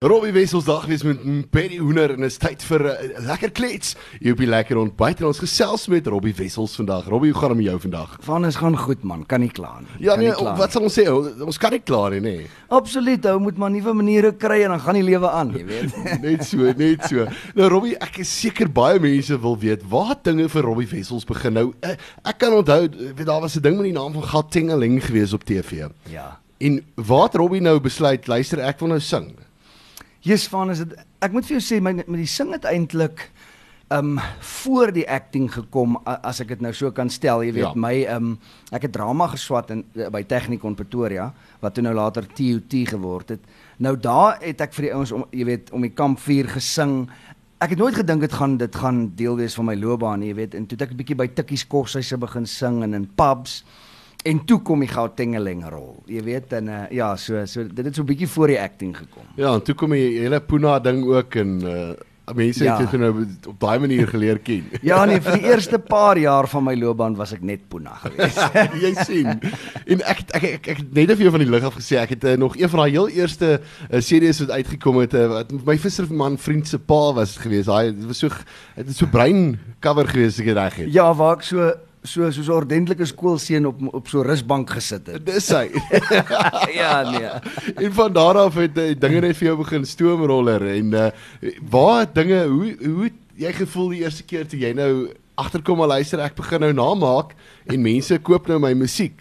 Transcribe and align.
Robbie 0.00 0.32
Wessels 0.32 0.64
dag 0.64 0.86
wees 0.88 1.02
met 1.04 1.18
Perry 1.52 1.76
Hoender 1.76 2.14
en 2.14 2.24
is 2.24 2.38
tyd 2.40 2.62
vir 2.64 2.80
'n 2.88 2.88
uh, 2.88 3.18
lekker 3.28 3.50
klets. 3.52 3.90
Jy 4.16 4.32
op 4.32 4.38
die 4.40 4.46
lekker 4.48 4.78
ontbyt 4.80 5.18
en 5.20 5.26
ons 5.28 5.40
gesels 5.42 5.88
met 5.92 6.06
Robbie 6.08 6.32
Wessels 6.32 6.72
vandag. 6.74 7.04
Robbie, 7.04 7.32
hoe 7.32 7.40
gaan 7.40 7.52
dit 7.52 7.56
met 7.58 7.66
jou 7.66 7.80
vandag? 7.80 8.14
Van 8.24 8.46
is 8.46 8.56
gaan 8.56 8.78
goed 8.78 9.02
man, 9.04 9.26
kan 9.26 9.40
nie 9.40 9.50
kla 9.50 9.74
nie. 9.80 10.06
Ja 10.06 10.16
nee, 10.16 10.28
nie 10.28 10.34
kla 10.34 10.56
wat 10.56 10.72
sal 10.72 10.86
ons 10.88 10.96
sê? 10.96 11.04
Ons 11.44 11.58
kan 11.58 11.70
nie 11.76 11.82
klaar 11.84 12.16
nie, 12.16 12.20
nê. 12.20 12.46
Absoluut, 12.68 13.26
ou 13.26 13.40
moet 13.40 13.58
maar 13.58 13.70
nuwe 13.70 13.92
maniere 13.92 14.32
kry 14.32 14.62
en 14.62 14.70
dan 14.70 14.80
gaan 14.80 14.94
die 14.94 15.04
lewe 15.04 15.28
aan, 15.28 15.52
jy 15.52 15.66
weet. 15.68 15.92
Net 16.24 16.46
so, 16.48 16.72
net 16.72 17.04
so. 17.04 17.26
Nou 17.54 17.68
Robbie, 17.68 17.92
ek 18.00 18.22
is 18.24 18.32
seker 18.40 18.72
baie 18.72 18.96
mense 18.98 19.36
wil 19.36 19.58
weet 19.58 19.84
waar 19.84 20.16
dinge 20.22 20.48
vir 20.48 20.62
Robbie 20.64 20.88
Wessels 20.88 21.28
begin. 21.28 21.52
Nou 21.52 21.74
ek, 21.84 22.00
ek 22.24 22.38
kan 22.38 22.56
onthou, 22.56 22.88
weet 22.88 23.26
daar 23.28 23.44
was 23.44 23.60
'n 23.60 23.60
ding 23.68 23.76
met 23.76 23.92
die 23.92 23.98
naam 24.00 24.16
van 24.16 24.24
Gatengeling 24.24 25.04
gewees 25.04 25.36
op 25.36 25.44
TV. 25.44 25.92
ja. 26.08 26.40
En 26.60 26.80
waar 26.96 27.28
het 27.28 27.34
Robbie 27.34 27.60
nou 27.60 27.80
besluit, 27.80 28.26
luister, 28.26 28.60
ek 28.60 28.80
wil 28.80 28.88
nou 28.88 29.00
sing. 29.00 29.36
Jesus 30.20 30.48
van 30.48 30.70
is 30.70 30.78
dit 30.84 30.94
ek 31.24 31.32
moet 31.32 31.46
vir 31.46 31.58
jou 31.58 31.64
sê 31.64 31.80
my 31.82 31.92
met 32.00 32.18
die 32.20 32.26
sing 32.28 32.52
het 32.52 32.64
eintlik 32.68 33.30
um 33.90 34.20
voor 34.62 34.92
die 34.94 35.06
acting 35.10 35.48
gekom 35.50 35.96
as 36.06 36.38
ek 36.40 36.48
dit 36.48 36.60
nou 36.62 36.70
so 36.72 36.92
kan 36.94 37.08
stel, 37.10 37.42
jy 37.42 37.52
weet 37.52 37.64
Ja. 37.64 37.72
my 37.74 38.04
um 38.14 38.38
ek 38.70 38.82
het 38.82 38.92
drama 38.92 39.26
geswat 39.32 39.70
in 39.70 39.84
eh, 39.96 40.08
by 40.08 40.22
Technikon 40.22 40.76
Pretoria 40.78 41.32
wat 41.60 41.74
toe 41.74 41.82
nou 41.82 41.94
later 41.94 42.22
TUT 42.26 42.70
geword 42.88 43.28
het. 43.30 43.40
Nou 43.78 43.96
daar 43.96 44.38
het 44.40 44.60
ek 44.60 44.72
vir 44.74 44.82
die 44.82 44.94
ouens 44.94 45.12
om 45.12 45.24
jy 45.32 45.44
weet 45.44 45.72
om 45.72 45.82
die 45.82 45.90
kampvuur 45.90 46.48
gesing. 46.54 47.08
Ek 47.60 47.70
het 47.70 47.78
nooit 47.78 47.94
gedink 47.94 48.20
dit 48.20 48.32
gaan 48.32 48.56
dit 48.56 48.74
gaan 48.76 49.12
deel 49.16 49.36
wees 49.36 49.54
van 49.54 49.64
my 49.66 49.74
loopbaan, 49.74 50.22
jy 50.22 50.34
weet, 50.34 50.54
en 50.54 50.66
toe 50.66 50.78
het 50.78 50.82
ek 50.88 50.92
'n 50.94 50.96
bietjie 50.96 51.16
by 51.16 51.26
Tikkies 51.26 51.66
koshuise 51.66 52.16
begin 52.16 52.46
sing 52.46 52.82
en 52.82 52.94
in 52.94 53.08
pubs. 53.16 53.64
En 54.24 54.42
toe 54.44 54.58
kom 54.62 54.80
die 54.84 54.88
Gautengeling 54.90 55.62
rol. 55.72 56.02
Jy 56.10 56.20
weet 56.26 56.52
en 56.58 56.68
uh, 56.68 56.82
ja, 56.92 57.14
so 57.16 57.40
so 57.48 57.64
dit 57.64 57.84
het 57.88 57.94
so 57.96 58.02
'n 58.02 58.06
bietjie 58.10 58.28
voor 58.28 58.48
die 58.52 58.60
acting 58.60 58.96
gekom. 58.96 59.24
Ja, 59.36 59.54
en 59.54 59.62
toe 59.62 59.74
kom 59.74 59.90
die 59.96 60.18
hele 60.20 60.40
Puna 60.40 60.78
ding 60.78 61.04
ook 61.04 61.34
en 61.34 61.60
uh 61.64 61.90
mense 62.34 62.64
Ja. 62.64 62.76
het 62.78 62.90
dit 62.90 63.00
nou 63.00 63.26
op 63.48 63.58
daai 63.60 63.78
manier 63.78 64.06
geleer 64.08 64.38
ken. 64.38 64.64
Ja 64.82 65.04
nee, 65.04 65.20
vir 65.20 65.32
die 65.40 65.48
eerste 65.50 65.78
paar 65.78 66.16
jaar 66.18 66.46
van 66.48 66.62
my 66.64 66.76
loopbaan 66.78 67.16
was 67.16 67.32
ek 67.32 67.42
net 67.42 67.64
Puna 67.68 67.94
geweest. 68.04 68.38
jy 68.84 68.92
sien. 69.04 69.26
En 69.86 70.00
ek 70.06 70.20
ek 70.30 70.44
ek, 70.44 70.68
ek 70.68 70.76
het 70.84 70.94
net 70.94 71.10
vir 71.16 71.24
jou 71.26 71.30
van 71.34 71.40
die 71.42 71.50
lug 71.50 71.64
af 71.64 71.74
gesê 71.74 71.98
ek 71.98 72.10
het 72.14 72.24
uh, 72.24 72.36
nog 72.38 72.54
een 72.56 72.68
van 72.70 72.84
daai 72.84 72.90
heel 72.90 73.08
eerste 73.08 73.60
uh, 73.90 74.00
series 74.00 74.38
wat 74.44 74.50
uitgekom 74.50 75.00
het 75.02 75.14
uh, 75.14 75.26
wat 75.26 75.50
my 75.66 75.78
visserman 75.78 76.38
vriend 76.38 76.68
se 76.68 76.78
pa 76.78 77.12
was 77.18 77.36
gewees. 77.36 77.66
Daai 77.66 77.96
was 78.06 78.18
so 78.18 78.28
dit 78.28 78.86
het 78.86 78.96
so 78.96 79.06
brein 79.10 79.58
cover 79.80 80.06
gewees 80.06 80.38
as 80.38 80.40
ek 80.46 80.54
reg 80.54 80.74
het. 80.84 80.92
Ja, 80.94 81.10
waar 81.14 81.36
ek 81.40 81.42
so 81.42 81.72
so 82.02 82.30
soos 82.30 82.48
'n 82.48 82.52
ordentlike 82.52 83.04
skoolseun 83.04 83.66
op 83.66 83.80
op 83.94 84.08
so 84.08 84.22
rusbank 84.22 84.70
gesit 84.70 85.06
het. 85.06 85.26
Dis 85.26 85.48
hy. 85.52 85.68
ja, 86.80 87.10
nee. 87.10 87.28
en 87.86 87.92
van 87.92 88.12
daar 88.12 88.38
af 88.38 88.54
het 88.54 88.78
uh, 88.78 88.94
dinge 88.98 89.20
net 89.20 89.36
vir 89.36 89.46
jou 89.50 89.56
begin 89.58 89.84
stoomroller 89.84 90.62
en 90.76 90.92
uh, 90.92 91.10
waar 91.70 92.06
dinge 92.12 92.44
hoe 92.46 92.76
hoe 92.84 93.10
jy 93.36 93.52
gevoel 93.52 93.88
die 93.88 94.00
eerste 94.04 94.22
keer 94.22 94.46
toe 94.48 94.58
jy 94.60 94.72
nou 94.72 95.08
agterkom 95.40 95.78
maar 95.80 95.88
luister 95.96 96.20
ek 96.20 96.34
begin 96.36 96.60
nou 96.60 96.72
namaak 96.72 97.34
en 97.66 97.82
mense 97.82 98.18
koop 98.18 98.48
nou 98.48 98.58
my 98.58 98.72
musiek. 98.74 99.20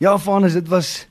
Ja, 0.00 0.18
Vanus, 0.18 0.52
dit 0.52 0.68
was 0.68 1.06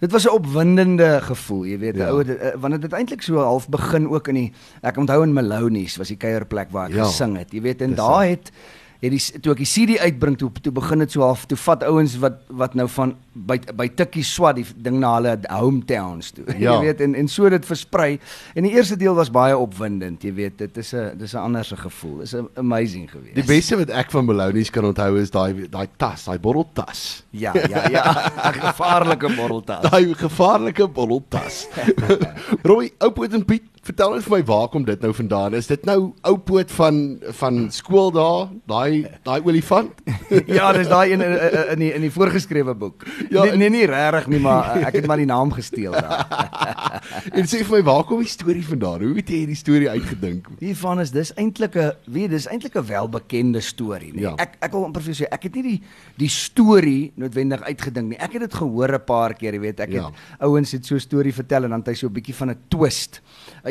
dit 0.00 0.12
was 0.12 0.24
'n 0.26 0.32
opwindende 0.36 1.20
gevoel, 1.24 1.64
jy 1.66 1.78
weet, 1.78 1.96
Ja. 1.96 2.08
ou 2.12 2.20
eh, 2.22 2.52
want 2.60 2.74
dit 2.74 2.82
het 2.82 2.92
eintlik 2.92 3.22
so 3.22 3.38
half 3.40 3.68
begin 3.68 4.08
ook 4.08 4.28
in 4.28 4.34
die 4.34 4.52
ek 4.82 4.96
onthou 4.96 5.22
in 5.22 5.32
Malonies 5.32 5.96
was 5.96 6.08
die 6.08 6.16
kuierplek 6.16 6.70
waar 6.70 6.88
ek 6.88 6.94
Ja. 6.96 7.04
gesing 7.04 7.36
het. 7.36 7.52
Jy 7.52 7.60
weet, 7.62 7.80
en 7.82 7.94
daar 7.94 8.20
hy. 8.24 8.28
het 8.30 8.52
het 9.00 9.10
die 9.12 9.40
toe 9.40 9.52
ek 9.52 9.58
die 9.58 9.68
CD 9.68 9.98
uitbring 10.00 10.36
toe 10.38 10.50
toe 10.62 10.72
begin 10.72 10.98
dit 11.04 11.12
so 11.12 11.20
half 11.22 11.44
toe 11.46 11.58
vat 11.58 11.82
ouens 11.84 12.16
wat 12.22 12.40
wat 12.48 12.74
nou 12.74 12.88
van 12.88 13.14
by 13.36 13.58
by 13.76 13.88
Tikkie 13.92 14.24
swat 14.24 14.56
die 14.56 14.64
ding 14.76 14.98
na 15.00 15.14
hulle 15.18 15.36
hometowns 15.52 16.32
toe. 16.32 16.44
Ja. 16.56 16.72
jy 16.78 16.86
weet 16.86 17.00
en 17.04 17.14
en 17.14 17.28
so 17.28 17.48
dit 17.52 17.66
versprei. 17.68 18.18
En 18.56 18.64
die 18.64 18.72
eerste 18.72 18.96
deel 18.96 19.14
was 19.14 19.28
baie 19.30 19.56
opwindend, 19.56 20.22
jy 20.24 20.32
weet, 20.34 20.58
dit 20.58 20.76
is 20.80 20.94
'n 20.94 21.18
dis 21.18 21.34
'n 21.34 21.38
anderse 21.38 21.76
gevoel. 21.76 22.18
Dis 22.24 22.34
'n 22.34 22.48
amazing 22.56 23.10
geweest. 23.10 23.34
Die 23.34 23.44
beste 23.44 23.76
wat 23.76 23.90
ek 23.90 24.10
van 24.10 24.24
Malonies 24.24 24.70
kan 24.70 24.84
onthou 24.84 25.20
is 25.20 25.30
daai 25.30 25.68
daai 25.68 25.88
tas, 25.96 26.24
daai 26.24 26.38
botteltas. 26.38 27.24
Ja, 27.30 27.52
ja, 27.54 27.88
ja. 27.90 28.32
'n 28.50 28.60
gevaarlike 28.72 29.28
borreltas. 29.36 29.90
Daai 29.90 30.14
gevaarlike 30.14 30.88
botteltas. 30.88 31.68
Roy, 32.68 32.90
Oupoot 32.98 33.32
en 33.32 33.44
Piet, 33.44 33.62
vertel 33.86 34.14
net 34.16 34.24
vir 34.26 34.34
my 34.36 34.40
waar 34.48 34.68
kom 34.72 34.84
dit 34.86 35.02
nou 35.04 35.12
vandaan? 35.14 35.54
Is 35.58 35.68
dit 35.70 35.84
nou 35.88 36.12
Oupoot 36.28 36.70
van 36.76 36.96
van 37.40 37.58
skool 37.74 38.10
daar, 38.14 38.48
daai 38.70 39.06
daai 39.26 39.40
olifant? 39.46 40.00
ja, 40.58 40.72
dis 40.76 40.88
daai 40.90 41.12
een 41.12 41.22
in, 41.22 41.34
in 41.36 41.70
in 41.76 41.78
die 41.84 41.90
in 41.94 42.06
die 42.06 42.10
voorgeskrewe 42.14 42.74
boek. 42.74 43.04
Ja, 43.30 43.44
nee, 43.44 43.56
nee, 43.56 43.70
nie 43.70 43.86
regtig 43.90 44.26
nie, 44.34 44.40
maar 44.42 44.76
ek 44.86 44.98
het 45.00 45.06
maar 45.10 45.20
die 45.22 45.28
naam 45.28 45.52
gesteel 45.54 45.92
daar. 45.96 46.26
en 47.38 47.46
sê 47.48 47.62
vir 47.62 47.78
my 47.78 47.82
waar 47.86 48.04
kom 48.08 48.22
die 48.24 48.30
storie 48.30 48.64
vandaan? 48.66 49.04
Hoe 49.06 49.14
het 49.20 49.30
jy 49.30 49.42
hierdie 49.44 49.58
storie 49.58 49.90
uitgedink? 49.90 50.48
Hiervan 50.60 51.00
is 51.04 51.12
dis 51.14 51.32
eintlik 51.36 51.76
'n 51.76 51.92
weet 52.06 52.30
dis 52.30 52.46
eintlik 52.50 52.76
'n 52.76 52.86
welbekende 52.86 53.60
storie, 53.60 54.12
nee. 54.12 54.24
Ja. 54.26 54.34
Ek 54.36 54.56
ek 54.60 54.72
wil 54.72 54.84
amper 54.84 55.02
vir 55.02 55.12
jou 55.14 55.24
sê, 55.24 55.30
ek 55.32 55.42
het 55.48 55.54
nie 55.54 55.62
die 55.62 55.80
die 56.16 56.28
storie 56.32 57.12
noodwendig 57.16 57.62
uitgedink 57.62 58.08
nie. 58.08 58.18
Ek 58.18 58.32
het 58.32 58.42
dit 58.42 58.54
gehoor 58.54 58.92
'n 58.94 59.04
paar 59.04 59.34
keer, 59.34 59.54
jy 59.54 59.60
weet, 59.60 59.80
ek 59.80 59.90
Ja. 59.92 60.06
het 60.06 60.40
ouens 60.40 60.72
het 60.72 60.84
so 60.86 60.94
'n 60.94 61.00
storie 61.00 61.32
vertel 61.32 61.64
en 61.64 61.70
dan 61.70 61.80
het 61.80 61.88
hy 61.88 61.94
so 61.94 62.06
'n 62.08 62.12
bietjie 62.12 62.34
van 62.34 62.50
'n 62.50 62.58
twist. 62.68 63.20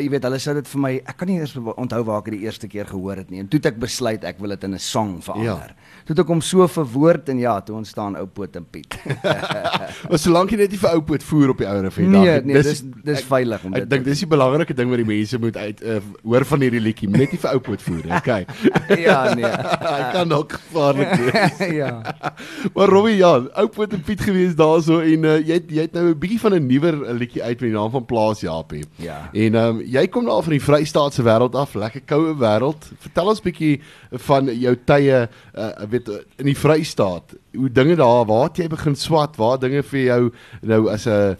Jy 0.06 0.12
weet, 0.14 0.24
hulle 0.28 0.38
sê 0.42 0.54
dit 0.56 0.68
vir 0.70 0.80
my, 0.84 0.92
ek 1.12 1.16
kan 1.20 1.28
nie 1.28 1.38
eers 1.42 1.56
onthou 1.58 2.02
waar 2.06 2.22
ek 2.22 2.30
dit 2.30 2.38
die 2.38 2.46
eerste 2.46 2.68
keer 2.70 2.86
gehoor 2.86 3.16
het 3.20 3.30
nie. 3.34 3.40
En 3.42 3.48
toe 3.50 3.58
het 3.58 3.66
ek 3.72 3.78
besluit 3.82 4.24
ek 4.24 4.38
wil 4.42 4.54
dit 4.54 4.64
in 4.68 4.74
'n 4.74 4.78
song 4.82 5.16
verander. 5.22 5.74
Toe 6.06 6.14
het 6.14 6.22
ek 6.22 6.28
hom 6.30 6.40
so 6.40 6.66
verwoord 6.70 7.28
en 7.34 7.38
ja, 7.42 7.60
toe 7.60 7.76
ontstaan 7.76 8.16
ou 8.16 8.26
Poot 8.26 8.56
en 8.56 8.64
Piet. 8.70 8.94
Maar 10.10 10.18
solank 10.18 10.50
jy 10.50 10.56
net 10.60 10.70
nie 10.70 10.78
vir 10.78 10.90
Oupoot 10.90 11.22
voer 11.22 11.50
op 11.50 11.58
die 11.58 11.66
ouer 11.66 11.90
van 11.90 12.04
die 12.04 12.10
Nee, 12.10 12.26
dag. 12.36 12.44
nee, 12.44 12.62
dis 12.62 12.82
dis 13.04 13.22
veilig 13.26 13.64
om 13.64 13.74
Ek 13.74 13.80
dit 13.80 13.90
dink 13.90 14.04
dis 14.04 14.18
die 14.22 14.26
belangrike 14.28 14.74
ding 14.74 14.90
wat 14.90 14.98
die 14.98 15.06
mense 15.08 15.38
moet 15.38 15.56
uit 15.56 15.82
uh, 15.82 15.98
hoor 16.22 16.44
van 16.44 16.60
hierdie 16.60 16.80
liedjie, 16.80 17.08
net 17.10 17.32
nie 17.32 17.38
vir 17.38 17.50
Oupoot 17.50 17.82
voer 17.82 18.04
nie. 18.04 18.12
Okay. 18.20 18.46
Ja, 19.02 19.34
nee. 19.34 19.44
Hy 19.96 20.12
kan 20.12 20.28
dalk 20.28 20.52
gevaarlik 20.52 21.12
wees. 21.20 21.58
ja. 21.80 22.02
Maar 22.74 22.88
Robbie, 22.88 23.16
ja, 23.16 23.32
Oupoot 23.62 23.92
en 23.92 24.02
Piet 24.02 24.20
gewees 24.20 24.54
daarso 24.58 25.00
en 25.00 25.24
uh, 25.24 25.36
jy 25.38 25.54
het, 25.60 25.70
jy 25.70 25.80
het 25.86 25.92
nou 25.94 26.06
'n 26.10 26.18
bietjie 26.18 26.40
van 26.40 26.54
'n 26.54 26.66
nuwer 26.66 26.94
uh, 27.02 27.12
liedjie 27.18 27.42
uit 27.42 27.60
met 27.60 27.68
die 27.70 27.76
naam 27.76 27.90
van 27.90 28.04
Plaas 28.06 28.40
Japie. 28.40 28.84
Ja. 28.96 29.30
En 29.32 29.54
ehm 29.54 29.76
um, 29.76 29.82
jy 29.96 30.04
kom 30.12 30.26
daar 30.28 30.44
van 30.44 30.54
die 30.54 30.62
Vrystaatse 30.62 31.24
wêreld 31.24 31.56
af, 31.58 31.74
lekker 31.78 32.04
koue 32.08 32.34
wêreld. 32.38 32.88
Vertel 33.04 33.32
ons 33.32 33.42
bietjie 33.44 33.74
van 34.28 34.50
jou 34.52 34.74
tye 34.88 35.24
uh 35.56 35.88
weet 35.90 36.10
uh, 36.12 36.22
in 36.42 36.50
die 36.50 36.58
Vrystaat. 36.58 37.36
Hoe 37.56 37.72
dinge 37.72 37.96
daar, 37.98 38.24
waar 38.28 38.48
het 38.48 38.60
jy 38.62 38.68
begin 38.72 38.96
swat? 38.98 39.38
Waar 39.40 39.60
dinge 39.62 39.82
vir 39.86 40.02
jou 40.04 40.22
nou 40.62 40.80
as 40.92 41.06
'n 41.06 41.36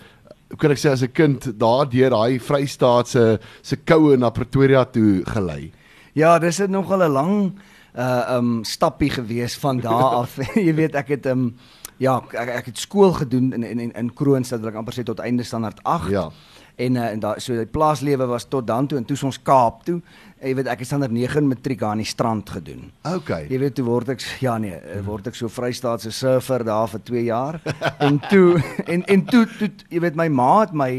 hoe 0.47 0.59
kan 0.59 0.71
ek 0.71 0.78
sê 0.78 0.91
as 0.91 1.03
'n 1.03 1.12
kind 1.12 1.59
daar 1.59 1.89
deur 1.91 2.11
daai 2.11 2.39
Vrystaatse 2.39 3.41
se 3.62 3.77
koue 3.77 4.16
na 4.16 4.31
Pretoria 4.31 4.84
toe 4.84 5.25
gelei? 5.25 5.72
Ja, 6.15 6.39
dis 6.39 6.59
het 6.59 6.71
nogal 6.71 7.03
'n 7.03 7.12
lang 7.12 7.53
uh 7.97 8.37
um 8.37 8.65
stappie 8.65 9.11
gewees 9.11 9.56
van 9.56 9.81
daar 9.81 10.22
af. 10.22 10.39
jy 10.55 10.75
weet 10.75 10.95
ek 10.95 11.09
het 11.09 11.27
um 11.27 11.55
ja, 11.99 12.21
ek, 12.33 12.49
ek 12.49 12.66
het 12.66 12.78
skool 12.78 13.12
gedoen 13.12 13.53
in 13.53 13.62
in 13.62 13.93
in 13.93 14.15
Kroonstad, 14.15 14.61
wil 14.61 14.71
ek 14.71 14.77
amper 14.77 14.95
sê 14.95 15.03
tot 15.03 15.21
einde 15.21 15.43
standaard 15.43 15.81
8. 15.83 16.11
Ja. 16.11 16.31
En 16.77 16.95
uh, 16.95 17.09
en 17.09 17.21
daai 17.21 17.41
so 17.41 17.57
die 17.57 17.67
plaaslewe 17.67 18.27
was 18.29 18.45
tot 18.53 18.67
dan 18.69 18.87
toe 18.87 18.99
en 18.99 19.05
toe 19.09 19.17
ons 19.25 19.39
Kaap 19.43 19.85
toe. 19.87 20.01
Jy 20.37 20.53
weet 20.59 20.69
ek 20.69 20.83
het 20.83 20.89
standaard 20.91 21.15
9 21.17 21.47
matriek 21.49 21.81
aan 21.83 22.03
die 22.03 22.07
strand 22.07 22.51
gedoen. 22.53 22.91
Okay. 23.09 23.47
Jy 23.49 23.59
weet 23.63 23.75
toe 23.79 23.87
word 23.87 24.11
ek 24.13 24.21
ja 24.45 24.59
nee, 24.61 24.77
eh, 24.77 24.99
word 25.07 25.31
ek 25.31 25.39
so 25.39 25.49
Vrystaatse 25.49 26.13
surfer 26.13 26.65
daar 26.69 26.91
vir 26.93 27.01
2 27.09 27.23
jaar. 27.25 27.57
en 28.07 28.19
toe 28.29 28.61
en 28.85 29.05
en 29.09 29.25
toe, 29.25 29.47
toe 29.57 29.71
jy 29.89 30.03
weet 30.05 30.19
my 30.21 30.29
ma 30.29 30.51
het 30.61 30.75
my 30.77 30.91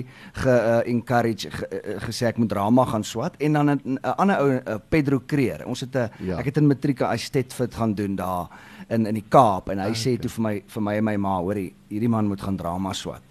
ge 0.41 0.55
uh, 0.55 0.79
encourage 0.89 1.51
ge, 1.53 1.69
uh, 1.69 1.99
gesê 2.07 2.31
ek 2.31 2.41
moet 2.41 2.49
drama 2.49 2.87
gaan 2.89 3.05
swat 3.05 3.37
en 3.37 3.59
dan 3.59 3.69
'n 3.77 3.99
ander 4.17 4.41
ou 4.41 4.49
uh, 4.57 4.79
Pedro 4.89 5.21
Creer. 5.25 5.67
Ons 5.67 5.85
het 5.85 5.93
'n 5.95 6.09
Ja. 6.25 6.39
ek 6.39 6.45
het 6.45 6.57
in 6.57 6.67
matriek 6.67 7.01
'n 7.01 7.13
Estetfit 7.13 7.75
gaan 7.75 7.93
doen 7.93 8.15
daar 8.15 8.49
in 8.89 9.05
in 9.05 9.17
die 9.19 9.25
Kaap 9.29 9.69
en 9.73 9.81
hy 9.83 9.91
okay. 9.91 9.99
sê 9.99 10.13
toe 10.21 10.31
vir 10.31 10.43
my 10.45 10.53
vir 10.73 10.83
my 10.85 10.95
en 10.99 11.05
my 11.07 11.15
ma, 11.23 11.33
hoorie, 11.43 11.67
hierdie 11.91 12.09
man 12.11 12.29
moet 12.31 12.43
gaan 12.43 12.57
drama 12.59 12.93
swat. 12.95 13.23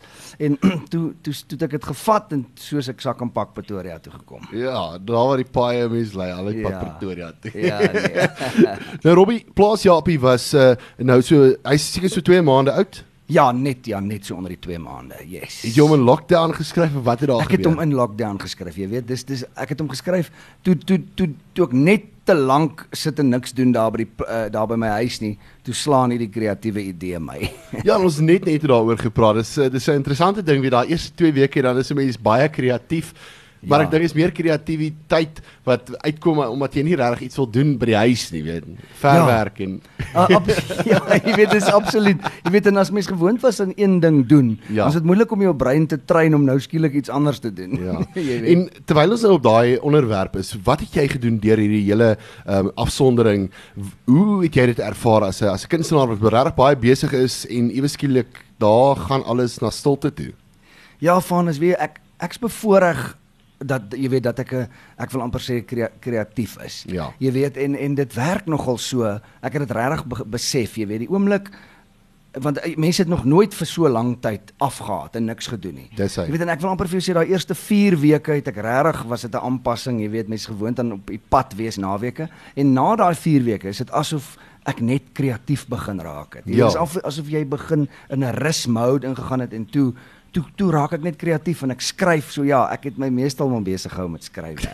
En 0.43 0.59
toe 0.93 1.15
toe 1.25 1.35
toe 1.49 1.59
ek 1.67 1.77
dit 1.79 1.89
gevat 1.91 2.37
en 2.37 2.45
soos 2.61 2.91
ek 2.93 3.01
sak 3.05 3.25
en 3.25 3.33
pak 3.33 3.55
Pretoria 3.57 3.99
toe 4.03 4.13
gekom. 4.19 4.45
Ja, 4.57 4.85
daar 4.99 5.31
waar 5.31 5.43
die 5.43 5.49
paai 5.49 5.89
mense 5.93 6.19
lê, 6.19 6.31
al 6.35 6.53
pad 6.53 6.77
Ja. 6.77 6.85
Pretoria 6.85 7.33
toe. 7.41 7.53
Ja, 7.61 7.81
nee. 7.81 8.29
nou 9.05 9.17
Robbie, 9.23 9.43
Plaas 9.57 9.87
Japie 9.87 10.19
was 10.21 10.53
uh 10.55 10.75
nou 10.99 11.21
so 11.25 11.55
hy's 11.65 11.93
seker 11.95 12.13
so 12.13 12.25
2 12.25 12.45
maande 12.45 12.75
oud. 12.77 13.05
Ja, 13.29 13.51
net 13.53 13.87
ja, 13.87 13.99
net 14.01 14.25
so 14.25 14.37
onder 14.37 14.53
die 14.55 14.59
2 14.61 14.79
maande. 14.79 15.15
Yes. 15.27 15.63
Het 15.63 15.75
jy 15.75 15.83
hom 15.83 15.95
in 15.97 16.05
lockdown 16.07 16.53
geskryf 16.55 16.95
of 16.95 17.03
wat 17.05 17.21
het 17.21 17.29
daar 17.29 17.41
Ek 17.43 17.51
het 17.51 17.61
gebeur? 17.65 17.73
hom 17.73 17.81
in 17.83 17.95
lockdown 17.99 18.39
geskryf, 18.39 18.77
jy 18.77 18.87
weet, 18.89 19.07
dis 19.09 19.25
dis 19.27 19.43
ek 19.57 19.69
het 19.75 19.81
hom 19.83 19.89
geskryf 19.91 20.31
toe 20.63 20.77
toe 20.79 21.01
toe 21.19 21.29
toe 21.53 21.65
ek 21.67 21.73
net 21.73 22.05
te 22.27 22.35
lank 22.35 22.85
sit 22.93 23.19
en 23.19 23.29
niks 23.31 23.53
doen 23.53 23.73
daar 23.73 23.91
by 23.91 24.05
die 24.05 24.09
uh, 24.27 24.47
daar 24.51 24.67
by 24.67 24.75
my 24.79 24.89
huis 25.03 25.21
nie, 25.21 25.37
toe 25.63 25.75
slaan 25.75 26.11
hierdie 26.15 26.31
kreatiewe 26.31 26.83
idee 26.93 27.19
my. 27.19 27.51
Ja, 27.89 27.99
ons 27.99 28.19
net 28.21 28.45
net 28.47 28.63
daaroor 28.63 28.99
gepraat. 28.99 29.37
Dis 29.43 29.57
uh, 29.59 29.69
dis 29.71 29.89
'n 29.89 29.99
interessante 30.03 30.43
ding 30.43 30.61
wie 30.63 30.71
daai 30.71 30.87
eerste 30.91 31.11
2 31.15 31.33
weke 31.33 31.63
dan 31.63 31.79
is 31.79 31.91
'n 31.91 31.97
mens 31.97 32.19
baie 32.19 32.49
kreatief. 32.49 33.13
Maar 33.63 33.81
Ja. 33.81 33.85
ek 33.87 33.91
dink 33.91 34.03
is 34.05 34.13
meer 34.15 34.31
kreatiwiteit 34.33 35.41
wat 35.65 35.91
uitkom 36.05 36.39
omdat 36.39 36.75
jy 36.75 36.83
nie 36.83 36.97
regtig 36.97 37.21
iets 37.27 37.37
wil 37.37 37.47
doen 37.51 37.77
by 37.79 37.87
die 37.87 37.97
huis 37.97 38.31
nie, 38.33 38.43
weet. 38.43 38.65
Verwerk 39.01 39.61
en 39.61 39.81
Uh, 40.17 40.29
ab, 40.37 40.47
ja, 40.93 41.01
jy 41.25 41.35
weet 41.37 41.51
dis 41.51 41.65
absoluut. 41.69 42.21
Jy 42.45 42.51
weet 42.55 42.67
en 42.71 42.77
as 42.81 42.91
mens 42.91 43.07
gewoond 43.07 43.41
was 43.43 43.61
aan 43.61 43.73
een 43.77 44.01
ding 44.01 44.27
doen, 44.27 44.59
Ja. 44.73 44.87
is 44.89 44.95
dit 44.95 45.05
moeilik 45.05 45.31
om 45.33 45.41
jou 45.43 45.53
brein 45.55 45.87
te 45.87 45.99
train 46.05 46.35
om 46.35 46.45
nou 46.45 46.59
skielik 46.61 46.95
iets 46.95 47.11
anders 47.13 47.39
te 47.39 47.53
doen. 47.53 47.75
Ja. 47.83 47.99
en 48.53 48.69
terwyl 48.87 49.11
ons 49.11 49.21
nou 49.27 49.33
op 49.35 49.43
daai 49.43 49.77
onderwerp 49.79 50.37
is, 50.37 50.55
wat 50.65 50.81
het 50.81 50.95
jy 50.95 51.09
gedoen 51.09 51.39
deur 51.39 51.59
hierdie 51.59 51.83
hele 51.91 52.17
um, 52.49 52.71
afsondering? 52.77 53.51
Hoe 54.07 54.43
het 54.45 54.55
jy 54.55 54.67
dit 54.67 54.79
ervaar 54.79 55.23
as 55.29 55.43
'n 55.43 55.49
as 55.53 55.65
'n 55.65 55.69
kunstenaar 55.69 56.09
wat 56.17 56.33
regtig 56.33 56.55
baie 56.57 56.77
besig 56.77 57.13
is 57.13 57.45
en 57.51 57.71
ewe 57.71 57.89
skielik 57.89 58.45
daar 58.59 58.97
gaan 58.97 59.25
alles 59.25 59.59
na 59.61 59.71
stilte 59.71 60.11
toe? 60.15 60.33
Ja, 60.99 61.21
van 61.21 61.49
is 61.49 61.59
weer 61.59 61.77
ek 61.79 62.01
ek's 62.21 62.39
bevoorreg 62.39 63.17
dat 63.59 63.83
jy 63.97 64.09
weet 64.09 64.23
dat 64.23 64.39
ek 64.39 64.53
'n 64.53 64.69
ek 64.99 65.11
wil 65.11 65.23
amper 65.23 65.41
sê 65.41 65.65
krea, 65.65 65.89
kreatief 66.01 66.57
is. 66.65 66.85
Ja. 66.87 67.13
Jy 67.19 67.33
weet 67.33 67.57
en 67.57 67.75
en 67.75 67.95
dit 67.95 68.15
werk 68.15 68.47
nogal 68.47 68.79
so. 68.79 69.05
Ek 69.43 69.53
het 69.53 69.69
dit 69.69 69.71
regtig 69.71 70.05
be, 70.07 70.25
besef, 70.27 70.75
jy 70.77 70.87
weet, 70.87 70.99
die 70.99 71.11
oomblik 71.11 71.51
want 72.41 72.59
eh, 72.59 72.77
mense 72.77 73.01
het 73.03 73.09
nog 73.09 73.25
nooit 73.25 73.55
vir 73.55 73.67
so 73.67 73.89
lank 73.89 74.21
tyd 74.23 74.53
afgehaat 74.59 75.17
en 75.17 75.25
niks 75.25 75.47
gedoen 75.47 75.75
nie. 75.75 75.89
Dis 75.97 76.17
hy. 76.17 76.23
Jy 76.29 76.31
weet 76.31 76.41
en 76.41 76.49
ek 76.49 76.61
wil 76.61 76.71
amper 76.71 76.89
vir 76.89 77.01
jou 77.01 77.07
sê 77.11 77.15
daai 77.17 77.31
eerste 77.33 77.55
4 77.55 77.97
weke 77.97 78.33
het 78.37 78.49
ek 78.49 78.57
regtig 78.57 79.03
was 79.09 79.23
dit 79.23 79.33
'n 79.35 79.39
aanpassing, 79.41 80.01
jy 80.01 80.11
weet, 80.11 80.29
mense 80.29 80.47
gewoond 80.47 80.79
aan 80.79 80.93
op 80.93 81.07
die 81.07 81.21
pad 81.31 81.55
wees 81.57 81.77
naweke 81.79 82.29
en 82.57 82.73
na 82.75 82.97
daai 82.97 83.15
4 83.15 83.43
weke 83.43 83.69
is 83.69 83.79
dit 83.79 83.91
asof 83.91 84.37
ek 84.67 84.81
net 84.81 85.03
kreatief 85.15 85.67
begin 85.69 86.01
raak 86.01 86.35
het. 86.35 86.45
Dit 86.45 86.57
Ja. 86.57 86.67
is 86.67 86.75
af, 86.77 86.97
asof 87.05 87.29
jy 87.31 87.45
begin 87.49 87.89
in 88.11 88.21
'n 88.25 88.35
rus 88.35 88.67
mode 88.67 89.07
ingegaan 89.07 89.41
het 89.41 89.53
en 89.53 89.65
toe 89.65 89.95
toe 90.37 90.45
toe 90.59 90.69
raak 90.75 90.93
ek 90.99 91.05
net 91.07 91.17
kreatief 91.21 91.63
en 91.65 91.73
ek 91.73 91.81
skryf 91.85 92.29
so 92.35 92.45
ja, 92.45 92.67
ek 92.75 92.91
het 92.91 92.99
my 93.01 93.09
meestal 93.09 93.49
maar 93.49 93.63
besig 93.65 93.93
gehou 93.95 94.09
met 94.13 94.27
skryf. 94.27 94.67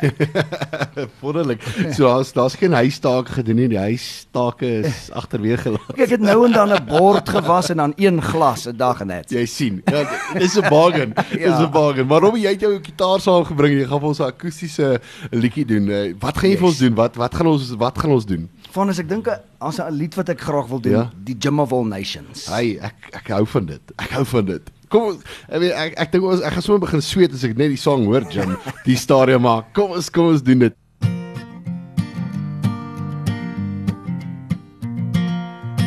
Wonderlik. 1.22 1.62
So 1.94 2.08
daar's 2.08 2.32
daar's 2.34 2.56
geen 2.58 2.72
huistake 2.74 3.32
gedoen 3.36 3.60
nie. 3.62 3.68
Die 3.72 3.78
huistake 3.78 4.66
is 4.82 5.10
agterweeg 5.14 5.62
gelaat. 5.62 5.92
Ek 5.96 6.16
het 6.16 6.24
nou 6.24 6.38
en 6.48 6.52
dan 6.56 6.72
'n 6.74 6.84
bord 6.88 7.28
gewas 7.28 7.70
en 7.70 7.76
dan 7.82 7.92
een 7.96 8.18
glas 8.22 8.66
'n 8.68 8.76
dag 8.76 9.04
net. 9.04 9.30
Jy 9.30 9.44
sien. 9.46 9.82
Ja, 9.86 10.02
dis 10.38 10.56
'n 10.58 10.68
bargain. 10.68 11.14
Dis 11.30 11.40
Ja. 11.40 11.62
'n 11.66 11.70
bargain. 11.70 12.06
Maar 12.06 12.20
Robbie, 12.20 12.42
jy 12.42 12.50
het 12.50 12.60
jou 12.60 12.78
gitaar 12.82 13.20
saamgebring. 13.20 13.78
Jy 13.80 13.86
gaan 13.86 14.00
vir 14.00 14.08
ons 14.08 14.18
'n 14.20 14.24
akoestiese 14.32 15.00
liedjie 15.30 15.64
doen. 15.66 15.88
Eh, 15.88 16.14
Wat 16.18 16.38
gaan 16.38 16.50
jy 16.50 16.56
vir 16.56 16.66
ons 16.66 16.78
doen? 16.78 16.94
Wat 16.94 17.16
wat 17.16 17.34
gaan 17.34 17.46
ons 17.46 17.70
wat 17.78 17.98
gaan 17.98 18.10
ons 18.10 18.26
doen? 18.26 18.48
Van 18.72 18.88
as 18.88 18.98
ek 18.98 19.08
dink 19.08 19.26
as 19.62 19.78
'n 19.80 19.92
lied 19.94 20.14
wat 20.14 20.28
ek 20.28 20.40
graag 20.40 20.66
wil 20.68 20.80
doen, 20.80 20.92
Ja. 20.92 21.10
die 21.24 21.36
Gym 21.38 21.60
of 21.60 21.72
All 21.72 21.84
Nations. 21.86 22.46
Hey, 22.46 22.78
ek 22.80 22.94
ek 23.12 23.28
hou 23.28 23.44
van 23.46 23.66
dit. 23.66 23.80
Ek 23.98 24.10
hou 24.10 24.24
van 24.24 24.44
dit. 24.44 24.70
Kom 24.88 25.02
ons 25.02 25.22
ek 25.48 25.60
weet 25.60 25.72
ek 25.72 25.94
ek 25.98 26.12
dink 26.12 26.24
ons 26.24 26.40
ek 26.42 26.52
gaan 26.52 26.62
sommer 26.62 26.80
begin 26.80 27.00
sweet 27.00 27.32
as 27.32 27.44
ek 27.44 27.56
net 27.56 27.68
die 27.70 27.76
song 27.80 28.04
hoor, 28.04 28.22
Jim. 28.30 28.56
Die 28.84 28.96
stadium 28.96 29.42
maar. 29.42 29.64
Kom 29.72 29.90
ons 29.92 30.10
kom 30.10 30.26
ons 30.32 30.42
doen 30.42 30.58
dit. 30.58 30.74